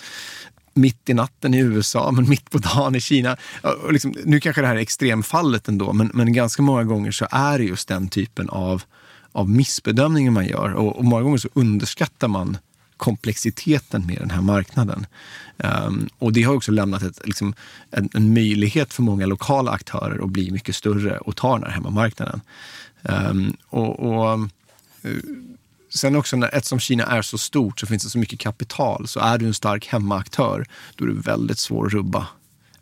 [0.74, 3.36] mitt i natten i USA, men mitt på dagen i Kina.
[3.90, 7.58] Liksom, nu kanske det här är extremfallet ändå, men, men ganska många gånger så är
[7.58, 8.82] det just den typen av
[9.32, 10.72] av missbedömningar man gör.
[10.72, 12.58] Och, och, många gånger så underskattar man
[12.96, 15.06] komplexiteten med den här marknaden.
[15.56, 17.54] Um, och det har också lämnat ett, liksom,
[17.90, 21.70] en, en, möjlighet för många lokala aktörer att bli mycket större och ta den här
[21.70, 22.40] hemmamarknaden.
[23.02, 24.38] Um, och, och
[25.04, 25.20] uh,
[25.92, 29.08] Sen också, när, eftersom Kina är så stort så finns det så mycket kapital.
[29.08, 30.66] Så är du en stark hemmaaktör,
[30.96, 32.26] då är det väldigt svårt att rubba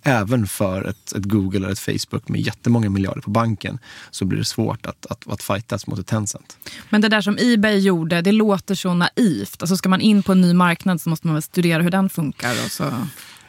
[0.09, 3.79] även för ett, ett, Google eller ett Facebook med jättemånga miljarder på banken
[4.11, 6.59] så blir det svårt att, att, att fightas mot ett Tencent.
[6.91, 9.63] Men det där som Ebay gjorde, det låter så naivt.
[9.63, 12.11] Alltså ska man in på en ny marknad så måste man väl studera hur den
[12.11, 12.53] funkar.
[12.65, 12.93] Och så...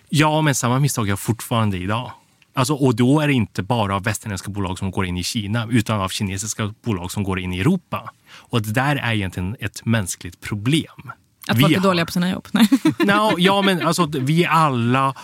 [0.09, 2.11] Ja, men samma misstag gör fortfarande idag.
[2.53, 5.67] Alltså, och då är det inte bara av västerländska bolag som går in i Kina
[5.71, 8.11] utan av kinesiska bolag som går in i Europa.
[8.31, 11.11] Och det där är egentligen ett mänskligt problem.
[11.47, 11.83] Att vi folk är har...
[11.83, 12.47] dåliga på sina jobb?
[12.51, 12.67] Nej.
[12.99, 15.15] no, ja, men alltså, vi alla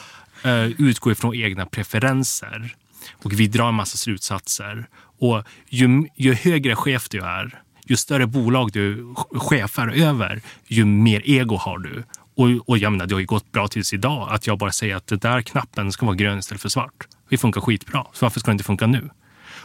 [0.44, 2.76] Eh, utgår ifrån egna preferenser
[3.14, 4.88] och vi drar en massa slutsatser.
[5.20, 11.22] Och ju, ju högre chef du är, ju större bolag du chefar över, ju mer
[11.26, 12.04] ego har du.
[12.36, 14.96] Och, och jag menar, det har ju gått bra tills idag att jag bara säger
[14.96, 17.08] att den där knappen ska vara grön istället för svart.
[17.30, 19.10] Det funkar skitbra, så varför ska det inte funka nu?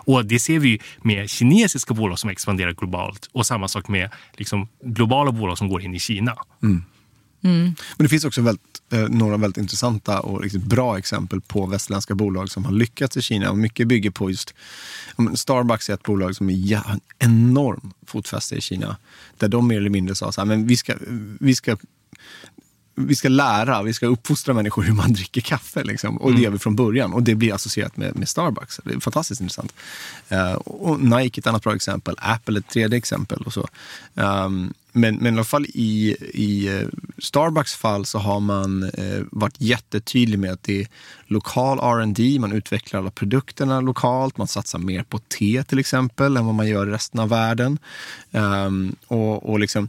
[0.03, 4.69] Och det ser vi med kinesiska bolag som expanderar globalt och samma sak med liksom,
[4.85, 6.37] globala bolag som går in i Kina.
[6.63, 6.85] Mm.
[7.43, 7.63] Mm.
[7.97, 12.15] Men det finns också väldigt, eh, några väldigt intressanta och riktigt bra exempel på västerländska
[12.15, 13.51] bolag som har lyckats i Kina.
[13.51, 14.55] Och mycket bygger på just
[15.35, 18.97] Starbucks är ett bolag som har en enorm fotfäste i Kina.
[19.39, 20.95] Där de mer eller mindre sa så här, men vi ska,
[21.41, 21.77] vi ska
[22.95, 25.85] vi ska lära, vi ska uppfostra människor hur man dricker kaffe.
[25.85, 26.17] Liksom.
[26.17, 26.43] Och det mm.
[26.43, 27.13] gör vi från början.
[27.13, 28.81] Och det blir associerat med, med Starbucks.
[28.85, 29.73] Det är fantastiskt intressant.
[30.33, 32.15] Uh, och Nike ett annat bra exempel.
[32.19, 33.43] Apple ett tredje exempel.
[33.43, 33.69] Och så.
[34.15, 36.89] Um, men, men i alla fall i, i eh,
[37.19, 40.89] Starbucks fall så har man eh, varit jättetydlig med att det är
[41.27, 46.47] lokal R&D, man utvecklar alla produkterna lokalt, man satsar mer på te till exempel än
[46.47, 47.79] vad man gör i resten av världen.
[48.31, 49.89] Um, och, och liksom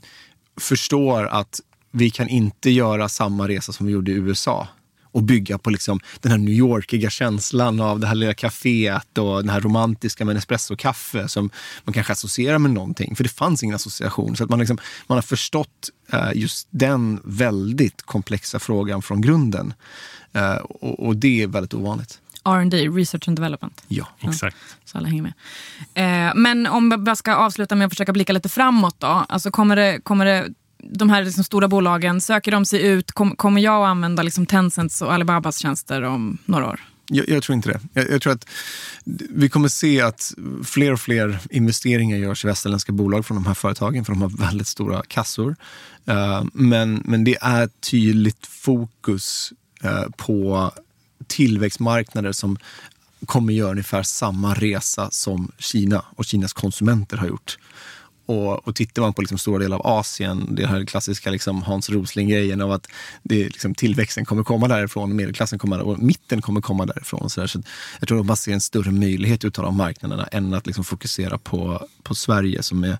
[0.57, 4.67] förstår att vi kan inte göra samma resa som vi gjorde i USA
[5.11, 9.41] och bygga på liksom den här New Yorkiga känslan av det här lilla kaféet och
[9.43, 11.49] den här romantiska med espressokaffe som
[11.83, 13.15] man kanske associerar med någonting.
[13.15, 14.35] För det fanns ingen association.
[14.35, 19.73] Så att man, liksom, man har förstått uh, just den väldigt komplexa frågan från grunden.
[20.63, 22.19] Och, och, det är väldigt ovanligt.
[22.45, 23.83] R&D, Research and Development.
[23.87, 24.57] Ja, exakt.
[24.85, 25.33] Så alla hänger med.
[25.93, 29.25] Eh, men om jag ska avsluta med att försöka blicka lite framåt då.
[29.29, 30.49] Alltså kommer det, kommer det
[30.83, 33.11] de här liksom stora bolagen, söker de sig ut?
[33.11, 36.79] Kom, kommer jag att använda liksom Tencents och Alibabas tjänster om några år?
[37.13, 37.79] Jag, jag tror inte det.
[37.93, 38.47] Jag, jag, tror att
[39.29, 43.53] vi kommer se att fler och fler investeringar görs i västerländska bolag från de här
[43.53, 45.55] företagen, för de har väldigt stora kassor.
[46.09, 49.53] Uh, men, men det är tydligt fokus
[49.85, 50.71] uh, på
[51.27, 52.57] tillväxtmarknader som
[53.25, 57.57] kommer göra ungefär samma resa som Kina och Kinas konsumenter har gjort.
[58.25, 61.89] Och, och tittar man på liksom stora delar av Asien, det här klassiska liksom Hans
[61.89, 62.87] Rosling-grejen av att
[63.23, 67.29] det, liksom, tillväxten kommer komma därifrån, medelklassen kommer och mitten kommer komma därifrån.
[67.29, 67.47] Så, där.
[67.47, 67.61] så
[67.99, 71.37] jag tror att man ser en större möjlighet utav de marknaderna än att liksom fokusera
[71.37, 72.97] på, på Sverige som är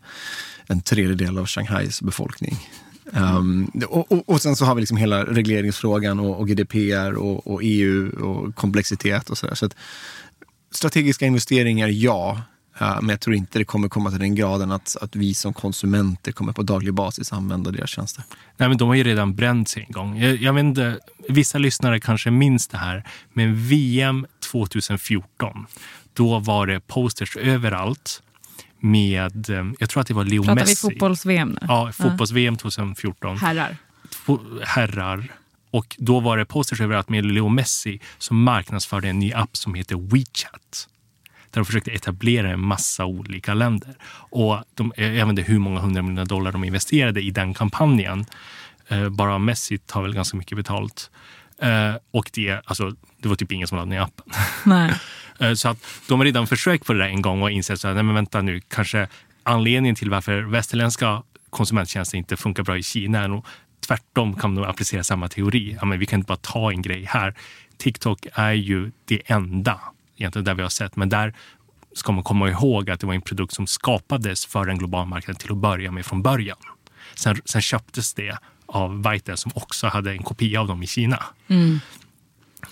[0.67, 2.57] en tredjedel av Shanghais befolkning.
[3.13, 7.47] Um, och, och, och, sen så har vi liksom hela regleringsfrågan och, och GDPR och,
[7.47, 9.55] och, EU och komplexitet och sådär.
[9.55, 9.69] Så
[10.72, 12.41] strategiska investeringar, ja.
[12.80, 16.32] Men jag tror inte det kommer komma till den graden att, att vi som konsumenter
[16.32, 18.24] kommer på daglig basis använda deras tjänster.
[18.57, 20.19] Nej, men de har ju redan bränt sig en gång.
[20.19, 20.99] Jag, jag vet inte,
[21.30, 23.03] vissa lyssnare kanske minns det här,
[23.34, 25.65] men VM 2014,
[26.13, 28.22] då var det posters överallt
[28.80, 30.76] med, eh, jag tror att det var Leo Pratar Messi.
[30.76, 31.67] Pratar vi fotbolls-VM nu?
[31.67, 33.38] Ja, fotbolls-VM 2014.
[33.38, 33.78] Herrar.
[34.63, 35.32] Herrar.
[35.72, 39.74] Och då var det posters överallt med Leo Messi som marknadsförde en ny app som
[39.74, 40.88] heter WeChat
[41.52, 43.95] där de försökte etablera en massa olika länder.
[44.14, 48.26] Och de, jag vet inte hur många hundra miljoner dollar de investerade i den kampanjen.
[48.88, 51.12] Eh, bara Messi tar väl ganska mycket betalt.
[51.62, 54.26] Eh, och det, alltså, det var typ ingen som laddade ner appen.
[54.66, 54.93] Nej.
[55.39, 55.78] eh, så att
[56.08, 58.41] de har redan försökt på det där en gång och insett att nej men vänta
[58.41, 59.08] nu, kanske
[59.43, 63.45] anledningen till varför västerländska konsumenttjänster inte funkar bra i Kina är nog
[63.88, 65.78] tvärtom kan man applicera samma teori.
[65.80, 67.36] Ja, men vi kan inte bara ta en grej här.
[67.78, 69.80] TikTok är ju det enda
[70.22, 70.95] egentligen där vi har sett.
[70.95, 71.34] Men där
[71.93, 75.39] ska man komma ihåg att det var en produkt som skapades för en global marknad
[75.39, 76.57] till att börja med från början.
[77.15, 81.24] Sen, sen köptes det av Vaitel som också hade en kopia av dem i Kina.
[81.47, 81.80] Mm.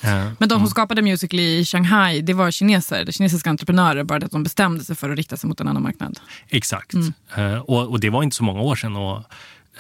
[0.04, 0.68] Uh, Men de som mm.
[0.68, 4.96] skapade Musical.ly i Shanghai, det var kineser, det kinesiska entreprenörer, bara att de bestämde sig
[4.96, 6.20] för att rikta sig mot en annan marknad.
[6.48, 6.94] Exakt.
[6.94, 7.14] Mm.
[7.38, 8.96] Uh, och, och, det var inte så många år sedan.
[8.96, 9.24] Och,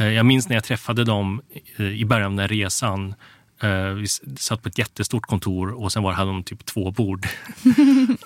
[0.02, 1.42] uh, jag minns när jag träffade dem
[1.78, 3.16] i början av den resan Uh,
[3.96, 4.08] vi
[4.38, 7.28] satt på ett jättestort kontor och sen var, hade de typ två bord.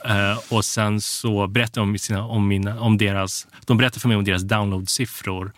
[0.10, 4.08] uh, och sen så berättade de om, sina, om, mina, om deras, de berättade för
[4.08, 5.54] mig om deras downloadsiffror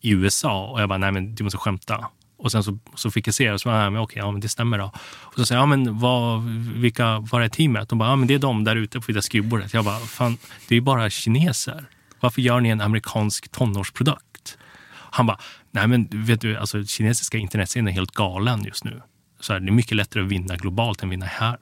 [0.00, 2.06] i USA och jag bara, nej men du måste skämta.
[2.36, 4.48] Och sen så, så fick jag se det och så bara, okej, ja men det
[4.48, 4.92] stämmer då.
[5.20, 6.42] Och så sa jag, ja men vad,
[6.74, 7.88] vilka, var är teamet?
[7.88, 9.74] De bara, ja men det är de där ute på det skrivbordet.
[9.74, 11.84] Jag bara, fan, det är ju bara kineser.
[12.20, 14.58] Varför gör ni en amerikansk tonårsprodukt?
[14.92, 15.38] Han bara,
[15.70, 19.02] nej men vet du, alltså kinesiska internetscenen är helt galen just nu.
[19.40, 21.58] Så här, det är mycket lättare att vinna globalt än vinna här.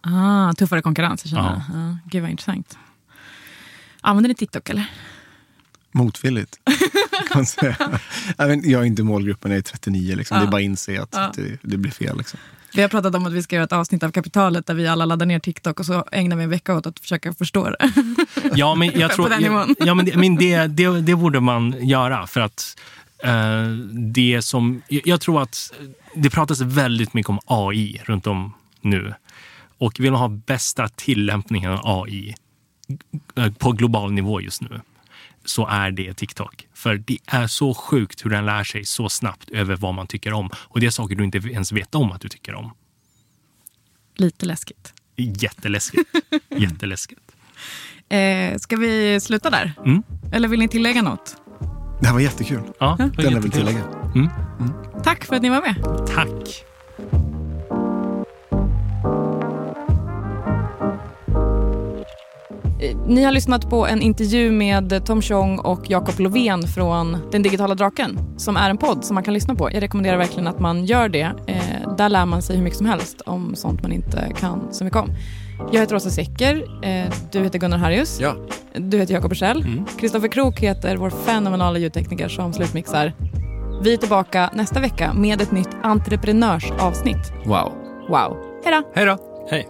[0.00, 1.62] Ah, tuffare konkurrens, jag känner.
[1.68, 1.78] Ja.
[1.78, 2.78] Ah, gud vad intressant.
[4.00, 4.84] Använder ni TikTok eller?
[5.92, 6.58] Motvilligt,
[7.32, 7.76] kan säga.
[8.38, 10.16] jag är inte målgruppen, jag är 39.
[10.16, 10.36] Liksom.
[10.36, 10.40] Ja.
[10.40, 11.32] Det är bara att inse att ja.
[11.34, 12.18] det, det, blir fel.
[12.18, 12.40] Liksom.
[12.74, 15.04] Vi har pratat om att vi ska göra ett avsnitt av Kapitalet där vi alla
[15.04, 17.92] laddar ner TikTok och så ägnar vi en vecka åt att försöka förstå det.
[18.54, 19.32] Ja, men jag tror,
[19.78, 22.76] ja, men, det, men det, det, det borde man göra för att
[23.90, 24.82] det som...
[24.88, 25.72] Jag tror att
[26.14, 29.14] det pratas väldigt mycket om AI runt om nu.
[29.78, 32.34] Och vill man ha bästa tillämpningen av AI
[33.36, 34.80] eh, på global nivå just nu
[35.44, 36.68] så är det TikTok.
[36.74, 40.32] För det är så sjukt hur den lär sig så snabbt över vad man tycker
[40.32, 40.50] om.
[40.56, 42.70] Och det är saker du inte ens vet om att du tycker om.
[44.14, 44.92] Lite läskigt.
[45.16, 46.10] Jätteläskigt.
[46.48, 47.32] Jätteläskigt.
[48.08, 49.72] Eh, ska vi sluta där?
[49.84, 50.02] Mm.
[50.32, 51.36] Eller vill ni tillägga något?
[52.04, 52.60] Det här var jättekul.
[52.78, 53.78] Ja, det Den jag vill tillägga.
[54.14, 54.28] Mm.
[54.60, 54.72] Mm.
[55.04, 55.74] Tack för att ni var med.
[56.06, 56.64] Tack.
[63.06, 67.74] Ni har lyssnat på en intervju med Tom Chong och Jakob Lovén från Den digitala
[67.74, 69.70] draken som är en podd som man kan lyssna på.
[69.72, 71.32] Jag rekommenderar verkligen att man gör det.
[71.46, 74.84] Eh, där lär man sig hur mycket som helst om sånt man inte kan så
[74.84, 75.10] mycket om.
[75.72, 76.56] Jag heter Åsa Secker.
[76.82, 78.20] Eh, du heter Gunnar Harrius.
[78.20, 78.34] Ja.
[78.74, 79.62] Du heter Jakob Bursell.
[79.62, 79.84] Mm.
[79.98, 83.12] Kristoffer Krook heter vår fenomenala ljudtekniker som slutmixar.
[83.82, 87.32] Vi är tillbaka nästa vecka med ett nytt entreprenörsavsnitt.
[87.44, 87.72] Wow.
[88.08, 88.36] Wow.
[88.64, 88.82] Hej då!
[88.94, 89.18] Hej då!
[89.50, 89.68] Hej.